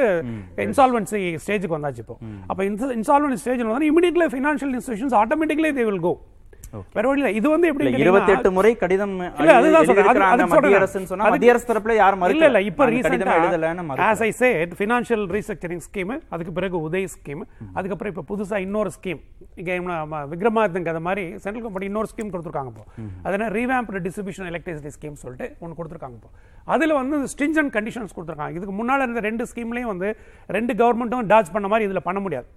[0.64, 2.16] இன்சால்வன்சி ஸ்டேஜுக்கு வந்தாச்சு இப்போ.
[2.48, 2.62] அப்போ
[2.96, 6.12] இன்சால்வன்சி ஸ்டேஜ் வந்து immediately financial institutions automatically they will go
[6.92, 9.48] வேற வழி இது வந்து எப்படி கேட்டீங்கன்னா- இருபத்தெட்டு முறை கடிதம் அது-
[10.44, 10.78] மத்திய.
[10.78, 13.82] அரசுன்னு சொன்னா மத்திய அரசு தரப்புல யாரும் இல்ல இல்ல இப்ப ரீசெண்டா எழுதலைன்னு.
[14.06, 17.42] As I said financial restructuring scheme அதுக்கு பிறகு உதய் ஸ்கீம்
[17.74, 19.20] அதுக்கப்புறம் இப்ப புதுசா இன்னொரு ஸ்கீம்
[19.56, 19.70] இங்க
[20.32, 22.84] விக்ரமாதித்யன் கதை மாதிரி சென்ட்ரல் கம்பெனி இன்னொரு ஸ்கீம் கொடுத்துருக்காங்க இப்போ.
[23.22, 26.30] அதனால ரீவேம்ப்டு டிஸ்ட்ரிபியூஷன் எலக்ட்ரிசிட்டி ஸ்கீம் சொல்லிட்டு ஒன்று கொடுத்துருக்காங்க இப்போ.
[26.68, 28.54] அதுல வந்து ஸ்ட்ரிஞ்சன் கண்டிஷன்ஸ் கொடுத்துருக்காங்க.
[28.54, 30.10] இதுக்கு முன்னால இருந்த ரெண்டு ஸ்கீம்லயும் வந்து
[30.48, 32.48] ரெண்டு கவர்மெண்ட்டும் டாச் பண்ண மாதிரி இதுல பண்ண முடியாது.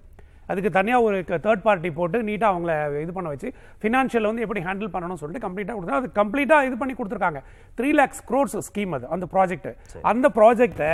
[0.52, 2.74] அதுக்கு தனியா ஒரு தேர்ட் பார்ட்டி போட்டு நீட்டா அவங்கள
[3.04, 3.50] இது பண்ண வச்சு
[3.84, 7.42] ஃபினான்ஷியல் வந்து எப்படி ஹேண்டில் பண்ணணும்னு சொல்லிட்டு கம்ப்ளீட்டா கொடுத்தா அது கம்ப்ளீட்டா இது பண்ணி கொடுத்துருக்காங்க.
[7.80, 9.72] த்ரீ லேக்ஸ் க்ரோர்ஸ் ஸ்கீம் அது அந்த ப்ராஜெக்ட்
[10.12, 10.94] அந்த ப்ராஜெக்ட்டை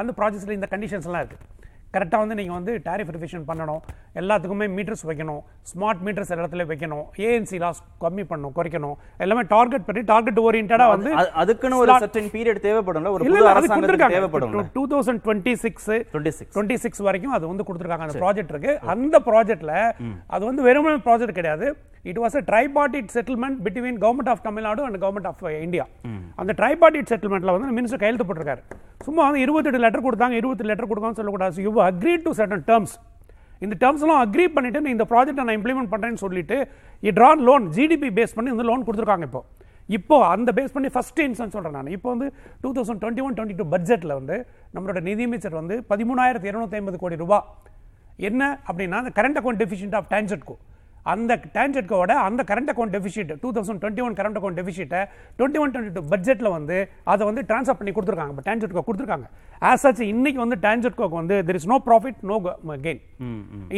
[0.00, 1.38] அந்த ப்ராஜெக்ட்ல இந்த கண்டிஷன்ஸ் எல்லாம் இருக்கு.
[1.92, 3.80] கரெக்டாக வந்து நீங்கள் வந்து டாரிஃப் ரிவிஷன் பண்ணணும்.
[4.14, 5.40] எல்லாத்துக்குமே மீட்டர்ஸ் வைக்கணும்.
[5.62, 7.02] ஸ்மார்ட் மீட்டர்ஸ் இடத்துல வைக்கணும்.
[7.16, 8.94] ஏஎன்சி லாஸ் கம்மி பண்ணணும் குறைக்கணும்.
[9.18, 13.10] எல்லாமே டார்கெட் பண்ணி டார்கெட் ஓரியன்டாக வந்து அது- அதுக்குன்னு ஒரு சர்டன் பீரியட் தேவைப்படும்ல.
[13.10, 14.10] ஒரு புது கொடுத்துருக்காங்க.
[14.10, 14.70] தேவைப்படும்ல.
[14.72, 16.48] Two thousand twenty six 26.
[16.54, 17.98] Twenty six வரைக்கும் அது வந்து கொடுத்துருக்காங்க.
[17.98, 18.78] அந்த ப்ராஜெக்ட் இருக்கு.
[18.88, 19.92] அந்த ப்ராஜெக்ட்ல
[20.26, 21.76] அது வந்து வெறுமனே ப்ராஜெக்ட் கிடையாது.
[22.02, 25.86] It was a tripartite settlement between government of Tamil Nadu and government of India
[26.36, 28.62] அந்த ட்ரைபார்ட்டிட் செட்டில்மெண்ட்ல வந்து மினிஸ்டர் கையெழுத்து போட்டிருக்காரு.
[29.04, 30.30] சும்மா வந்து இருபத்தெட்டு லெட்டர் கொடுத்தாங்க.
[30.30, 31.54] இருபத்தி லெட்டர் கொடுக்கான்னு சொல்லக்கூடாது.
[31.78, 32.94] How agree to certain terms
[33.64, 36.56] இந்த டேர்ம்ஸ்லாம் அக்ரி பண்ணிட்டு நீ இந்த ப்ராஜெக்ட் நான் இம்ப்ளிமெண்ட் பண்ணுறேன்னு சொல்லிட்டு
[37.06, 39.40] இ ட்ரான் லோன் ஜிடிபி பேஸ் பண்ணி இந்த லோன் கொடுத்துருக்காங்க இப்போ.
[39.96, 41.90] இப்போ அந்த பேஸ் பண்ணி ஃபஸ்ட் இன்ஸ்டன்ஸ் சொல்றேன் நான்.
[41.96, 42.26] இப்போ வந்து
[42.62, 44.36] two thousand twenty one twenty two பட்ஜெட்டில் வந்து
[44.74, 47.38] நம்மளோட நிதியமைச்சர் வந்து பதிமூணாயிரத்தி இருநூத்தி ஐம்பது கோடி ரூபா.
[48.28, 50.56] என்ன அப்படின்னா அந்த current account deficient of TANGEDCO
[51.14, 55.02] அந்த டான்ஜெட்கோட அந்த current account deficit two thousand twenty one current account டெபிசிட்டை
[55.38, 56.78] twenty one twenty two பட்ஜெட்டில் வந்து
[57.12, 58.32] அதை வந்து ட்ரான்ஸ்ஃபர் பண்ணி கொடுத்துருக்காங்க.
[58.34, 59.28] இப்போ டான்ஜெட்கோ கொடுத்துருக்காங்க.
[59.68, 62.36] ஆஸ் சச் இன்னைக்கு வந்து டான்ஜெட்கோக்கு வந்து there is no profit no
[62.86, 63.00] gain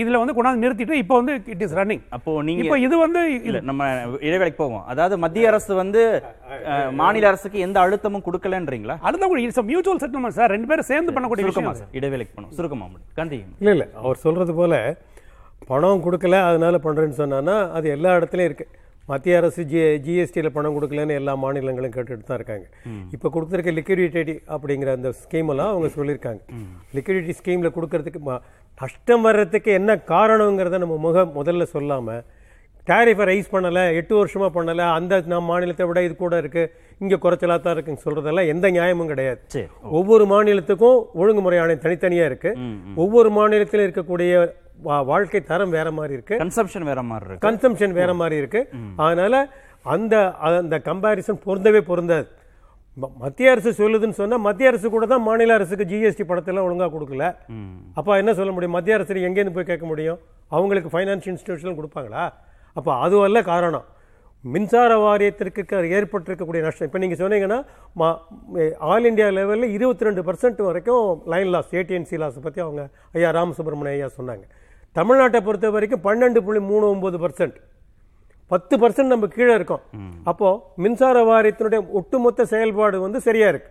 [0.00, 3.20] இதுல வந்து கொண்டாந்து நிறுத்திட்டு இப்போ வந்து இட் இஸ் ரன்னிங் அப்போ நீங்க இப்போ இது வந்து
[3.50, 3.86] இல்ல நம்ம
[4.28, 4.84] இடைவேளைக்கு போவோம்.
[4.94, 6.02] அதாவது மத்திய அரசு வந்து
[7.02, 8.96] மாநில அரசுக்கு எந்த அழுத்தமும் கொடுக்கலன்றீங்களா?
[9.08, 12.88] அதுதான் கூட இட்ஸ் மியூச்சுவல் செட்டில்மெண்ட் சார் ரெண்டு பேரும் சேர்ந்து பண்ணக்கூடிய விஷயம் சார் இடைவேளைக்கு போனோம் சுருக்கமா
[12.90, 13.08] முடியும்.
[13.20, 13.88] காந்தி இல்லை இல்லை.
[14.02, 14.74] அவர் சொல்கிறது போல
[15.68, 18.78] பணம் கொடுக்கல அதனால பண்ணுறேன்னு சொன்னான்னா அது எல்லா இடத்துலையும் இருக்குது
[19.10, 22.66] மத்திய அரசு ஜி ஜிஎஸ்டியில் பணம் கொடுக்கலன்னு எல்லா மாநிலங்களும் கேட்டுட்டு தான் இருக்காங்க.
[23.14, 26.40] இப்போ கொடுத்துருக்க லிக்விடிட்டி அப்படிங்கிற அந்த ஸ்கீமெல்லாம் அவங்க சொல்லியிருக்காங்க.
[26.96, 28.20] லிக்விடிட்டி ஸ்கீமில் கொடுக்கறதுக்கு
[28.80, 32.22] நஷ்டம் வர்றதுக்கு என்ன காரணங்கிறத நம்ம முக முதல்ல சொல்லாமல்
[32.88, 36.70] டேரிஃபை ரைஸ் பண்ணலை எட்டு வருஷமாக பண்ணலை அந்த நம்ம மாநிலத்தை விட இது கூட இருக்குது
[37.02, 39.40] இங்கே குறைச்சலாக தான் இருக்குன்னு சொல்கிறதெல்லாம் எந்த நியாயமும் கிடையாது.
[39.98, 42.50] ஒவ்வொரு மாநிலத்துக்கும் ஒழுங்குமுறை ஆணையம் தனித்தனியா இருக்கு.
[43.04, 44.32] ஒவ்வொரு மாநிலத்திலும் இருக்கக்கூடிய
[44.82, 46.36] வாழ்க்கை தரம் வேற மாதிரி இருக்கு.
[46.36, 47.48] கன்சப்ஷன் வேற மாதிரி இருக்கு.
[47.48, 48.68] கன்சம்ஷன் வேற மாதிரி இருக்கு.
[48.96, 49.48] அதனால
[49.82, 52.28] அந்த அந்த கம்பாரிசன் பொருந்தவே பொருந்தாது.
[53.18, 57.36] மத்திய அரசு சொல்லுதுன்னு சொன்னா மத்திய அரசு கூட தான் மாநில அரசுக்கு ஜிஎஸ்டி பணத்தெல்லாம் ஒழுங்கா கொடுக்கல.
[57.94, 58.74] அப்ப என்ன சொல்ல முடியும்?
[58.74, 60.18] மத்திய அரசு எங்கேருந்து போய் கேட்க முடியும்?
[60.48, 62.32] அவங்களுக்கு ஃபைனான்ஸ் இன்ஸ்டிடியூஷன் கொடுப்பாங்களா?
[62.74, 63.84] அப்ப அது அல்ல காரணம்.
[64.42, 66.88] மின்சார வாரியத்திற்கு ஏற்பட்டிருக்கக்கூடிய நஷ்டம்.
[66.88, 67.64] இப்போ நீங்கள் சொன்னீங்கன்னா
[67.96, 68.18] மா-
[68.78, 73.86] ஆல் இந்தியா லெவலில் இருபத்தி ரெண்டு பர்சன்ட் வரைக்கும் லைன் லாஸ் ஏடிஎன்சி லாஸ் பற்றி அவங்க ஐயா ராமசுப்ரமணிய
[73.86, 74.42] ஐயா சொன்னாங்க.
[74.96, 77.58] தமிழ்நாட்டை பொறுத்த வரைக்கும் பன்னெண்டு புள்ளி மூணு ஒம்பது பர்சன்ட்
[78.50, 79.82] பத்து பர்சன்ட் நம்ம கீழே இருக்கோம்.
[80.24, 83.70] அப்போ மின்சார வாரியத்தினுடைய ஒட்டுமொத்த செயல்பாடு வந்து சரியா இருக்கு.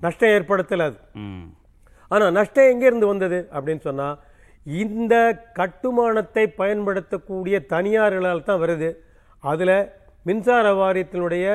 [0.00, 0.98] நஷ்டம் ஏற்படுத்தல அது.
[2.08, 4.08] ஆனா நஷ்டம் எங்கேருந்து வந்தது அப்படின்னு சொன்னா
[4.64, 5.14] இந்த
[5.52, 8.90] கட்டுமானத்தை பயன்படுத்தக்கூடிய தனியார்களால் தான் வருது.
[9.42, 9.70] அதுல
[10.22, 11.46] மின்சார வாரியத்தினுடைய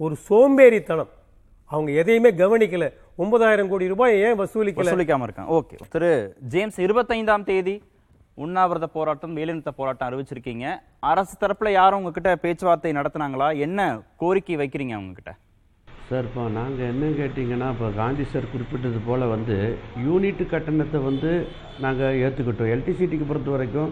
[0.00, 1.12] ஒரு சோம்பேறித்தனம்
[1.70, 2.86] அவங்க எதையுமே கவனிக்கல.
[3.16, 4.90] ஒன்பதாயிரம் கோடி ரூபாய் ஏன் வசூலிக்கல?
[4.90, 5.52] வசூலிக்காம இருக்காங்க.
[5.58, 5.76] ஓகே.
[5.90, 6.10] திரு.
[6.40, 7.82] ஜேம்ஸ் இருபத்தைந்தாம் தேதி
[8.44, 10.66] உண்ணாவிரத போராட்டம் வேலைநிறுத்த போராட்டம் அறிவிச்சிருக்கீங்க.
[11.10, 13.48] அரசு தரப்புல யாரும் உங்ககிட்ட பேச்சுவார்த்தை நடத்தினாங்களா?
[13.66, 13.80] என்ன
[14.22, 15.34] கோரிக்கை வைக்கிறீங்க அவங்கக்கிட்ட
[16.08, 19.56] சார் இப்போ நாங்கள் என்ன கேட்டிங்கன்னா இப்போ காந்தி சார் குறிப்பிட்டது போல் வந்து
[20.06, 21.30] யூனிட் கட்டணத்தை வந்து
[21.84, 23.90] நாங்கள் ஏற்றுக்கிட்டோம் எலக்ட்ரிசிட்டிக்கு பொறுத்த வரைக்கும்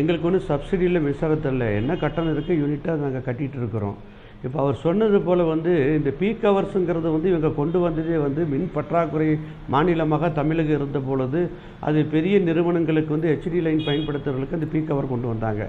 [0.00, 3.96] எங்களுக்கு ஒன்றும் சப்சிடியில் மின்சாரத்தில் என்ன கட்டணம் இருக்குது யூனிட்டாக நாங்கள் கட்டிகிட்டு இருக்கிறோம்.
[4.46, 9.28] இப்போ அவர் சொன்னது போல் வந்து இந்த பீக் ஹவர்ஸுங்கிறது வந்து இவங்க கொண்டு வந்ததே வந்து மின் பற்றாக்குறை
[9.74, 11.40] மாநிலமாக தமிழகம் இருந்த பொழுது
[11.88, 15.62] அது பெரிய நிறுவனங்களுக்கு வந்து ஹெச்டி லைன் பயன்படுத்துறவர்களுக்கு அந்த பீக் ஹவர் கொண்டு வந்தாங்க.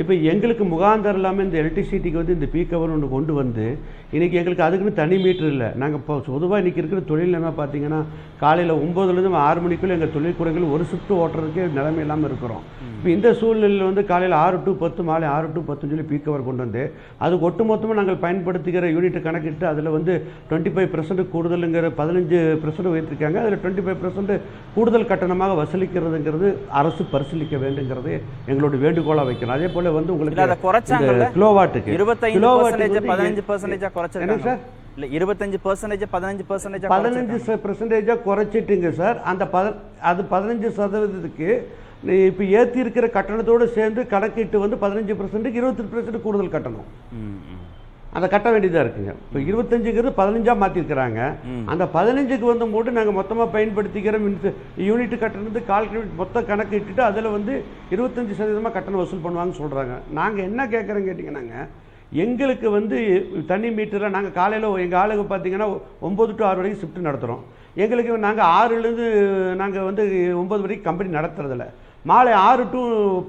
[0.00, 3.64] இப்போ எங்களுக்கு முகாந்தரம் இல்லாமல் இந்த எலக்ட்ரிசிட்டிக்கு வந்து இந்த பீக் ஒன்று கொண்டு வந்து
[4.16, 5.68] இன்றைக்கி எங்களுக்கு அதுக்குன்னு தனி மீட்டர் இல்லை.
[5.80, 8.00] நாங்கள் இப்போ பொதுவாக இன்றைக்கி இருக்கிற தொழில் என்ன பார்த்தீங்கன்னா
[8.42, 12.62] காலையில் ஒம்போதுலேருந்து ஆறு மணிக்குள்ளே எங்கள் தொழிற்கூடங்கள் ஒரு சுற்று ஓட்டுறதுக்கே நிலைமை இல்லாமல் இருக்கிறோம்.
[12.96, 16.64] இப்போ இந்த சூழ்நிலையில் வந்து காலையில் ஆறு டு பத்து மாலை ஆறு டு பத்துன்னு சொல்லி பீக் கொண்டு
[16.64, 16.82] வந்து
[17.26, 20.14] அது ஒட்டுமொத்தமாக நாங்கள் பயன்படுத்துகிற யூனிட்டை கணக்கிட்டு அதில் வந்து
[20.50, 23.38] டுவெண்ட்டி ஃபைவ் பர்சன்ட் கூடுதலுங்கிற பதினஞ்சு பர்சன்ட் உயர்த்திருக்காங்க.
[23.44, 24.34] அதில் டுவெண்ட்டி ஃபைவ் பர்சன்ட்
[24.76, 26.50] கூடுதல் கட்டணமாக வசூலிக்கிறதுங்கிறது
[26.82, 28.12] அரசு பரிசீலிக்க வேண்டுங்கிறது
[28.50, 29.56] எங்களோட வேண்டுகோளாக வைக்கிறோம்.
[29.58, 31.16] அதே போல் வந்து இல்ல அதை உங்களுக்கு குறைச்சாங்கல்ல?
[31.18, 31.94] இந்த கிலோவாட்டுக்கு.
[31.98, 34.46] இருபத்தைந்து பர்சன்டேஜ் வந்து பதினஞ்சு பர்சன்டேஜா குறைச்சிருக்காங்க.
[34.48, 34.62] சார்?
[34.96, 39.20] இல்ல இருபத்தஞ்சு பர்சன்டேஜ் பதினஞ்சு பர்சன்டேஜ் பதினஞ்சு பர்சன்டேஜாக குறைச்சிட்டுங்க சார்.
[39.32, 39.74] அந்த பத
[40.10, 41.50] அது பதினஞ்சு சதவீதத்துக்கு
[42.30, 46.88] இப்போ ஏற்றி இருக்கிற கட்டணத்தோடு சேர்ந்து கணக்கிட்டு வந்து பதினஞ்சு பர்சன்ட்டுக்கு இருபத்தெட்டு பர்சன்ட் கூடுதல் கட்டணம்.
[48.16, 49.12] அதை கட்ட வேண்டியதாக இருக்குங்க.
[49.26, 51.20] இப்போ இருபத்தஞ்சுங்கிறது பதினஞ்சா மாற்றிருக்கிறாங்க
[51.72, 54.36] அந்த பதினஞ்சுக்கு வந்து போட்டு நாங்கள் மொத்தமாக பயன்படுத்திக்கிற மின்
[54.88, 57.54] யூனிட் கட்டணத்து கால்குலேட் மொத்த கணக்கு இட்டுட்டு அதில் வந்து
[57.94, 61.56] இருபத்தஞ்சு சதவீதமாக கட்டணம் வசூல் பண்ணுவாங்கன்னு சொல்கிறாங்க நாங்கள் என்ன கேட்குறோம் கேட்டிங்கன்னாங்க
[62.24, 62.96] எங்களுக்கு வந்து
[63.50, 65.68] தனி மீட்டரில் நாங்கள் காலையில் எங்கள் ஆளுங்க பார்த்தீங்கன்னா
[66.08, 67.44] ஒம்பது டு ஆறு வரைக்கும் ஷிஃப்ட் நடத்துகிறோம்
[67.82, 69.06] எங்களுக்கு நாங்கள் ஆறுலேருந்து
[69.60, 70.02] நாங்கள் வந்து
[70.42, 71.66] ஒம்பது வரைக்கும் கம்பெனி நடத்துறதில்ல.
[72.10, 72.80] மாலை ஆறு டு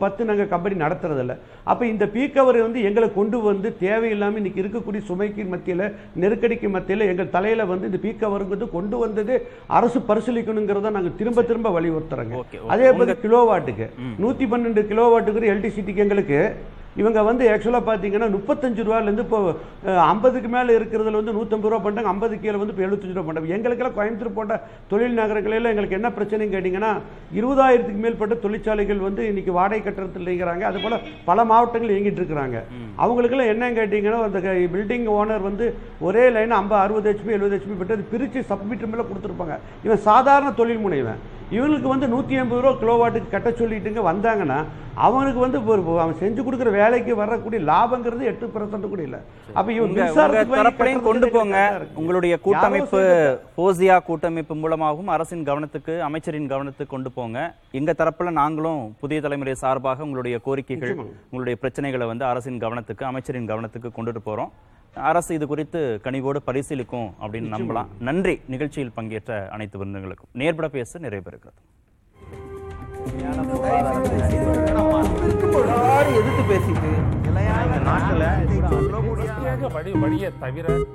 [0.04, 1.34] பத்து நாங்கள் கம்பெனி நடத்துறதில்ல.
[1.72, 5.86] அப்போ இந்த பீக் ஹவர் வந்து எங்களை கொண்டு வந்து தேவையில்லாமல் இன்னைக்கு இருக்கக்கூடிய சுமைக்கு மத்தியில்
[6.22, 9.36] நெருக்கடிக்கு மத்தியில் எங்கள் தலையில் வந்து இந்த பீக் ஹவருங்கிறது கொண்டு வந்தது
[9.80, 12.40] அரசு பரிசீலிக்கணுங்கிறத நாங்கள் திரும்ப திரும்ப வலியுறுத்துறோங்க.
[12.76, 13.88] அதே போல கிலோவாட்டுக்கு
[14.24, 16.40] நூற்றி பன்னெண்டு கிலோவாட்டுக்கு எல்டிசிட்டிக்கு எங்களுக்கு
[17.02, 19.40] இவங்க வந்து ஆக்சுவலாக பார்த்தீங்கன்னா முப்பத்தஞ்சு ரூபாலேருந்து இப்போ
[20.12, 23.98] ஐம்பதுக்கு மேலே இருக்கிறதுல வந்து நூற்றம்பது ரூபா பண்ணுறாங்க ஐம்பது கீழே வந்து இப்போ எழுபத்தஞ்சு ரூபா பண்ணுறாங்க எங்களுக்கெல்லாம்
[24.00, 24.56] கோயம்புத்தூர் போன்ற
[24.94, 26.92] தொழில் நகரங்களில் எங்களுக்கு என்ன பிரச்சனைன்னு கேட்டிங்கன்னா
[27.40, 31.00] இருபதாயிரத்துக்கு மேற்பட்ட தொழிற்சாலைகள் வந்து இன்னைக்கு வாடகை கட்டணத்தில் இயங்குறாங்க அது போல்
[31.52, 32.58] மாவட்டங்கள் இயங்கிட்டு இருக்கிறாங்க.
[33.04, 34.40] அவங்களுக்கெல்லாம் என்னன்னு கேட்டிங்கன்னா அந்த
[34.74, 35.66] பில்டிங் ஓனர் வந்து
[36.08, 39.56] ஒரே லைன் ஐம்பது அறுபது ஹெச்பி எழுபது ஹெச்பி விட்டு அது பிரித்து சப்மிட் மேலே கொடுத்துருப்பாங்க.
[39.88, 41.22] இவன் சாதாரண தொழில் முனைவன்.
[41.56, 44.58] இவங்களுக்கு வந்து நூற்றி எண்பது ரூபா கிலோவாட்டுக்கு கட்ட சொல்லிட்டுங்க வந்தாங்கன்னா
[45.06, 45.60] அவனுக்கு வந்து
[46.04, 49.20] அவன் செஞ்சு கொடுக்குற வேலைக்கு வரக்கூடிய லாபங்கிறது எட்டு பர்சன்ட் கூட இல்லை.
[49.60, 51.58] அப்போ இவன் கொண்டு போங்க.
[52.02, 53.02] உங்களுடைய கூட்டமைப்பு
[53.60, 57.40] போசியா கூட்டமைப்பு மூலமாகவும் அரசின் கவனத்துக்கு அமைச்சரின் கவனத்துக்கு கொண்டு போங்க.
[57.80, 60.96] எங்க தரப்புல நாங்களும் புதிய தலைமுறை சார்பாக உங்களுடைய கோரிக்கைகள்
[61.32, 64.54] உங்களுடைய பிரச்சனைகளை வந்து அரசின் கவனத்துக்கு அமைச்சரின் கவனத்துக்கு கொண்டுட்டு போறோம்.
[64.94, 67.88] அரசு இது குறித்து கனிவோடு பரிசீலிக்கும் அப்படின்னு நம்பலாம்.
[68.00, 68.42] நன்றி.
[68.48, 71.62] நிகழ்ச்சியில் பங்கேற்ற அனைத்து விருந்துகளுக்கும் நேர்பட பேச நிறைவு பெறுகிறது
[76.20, 76.92] எதிர்த்து பேசிட்டு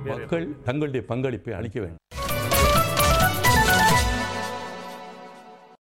[0.04, 1.96] மக்கள் தங்களுடைய பங்களிப்பை அளிக்க வேண்டும்.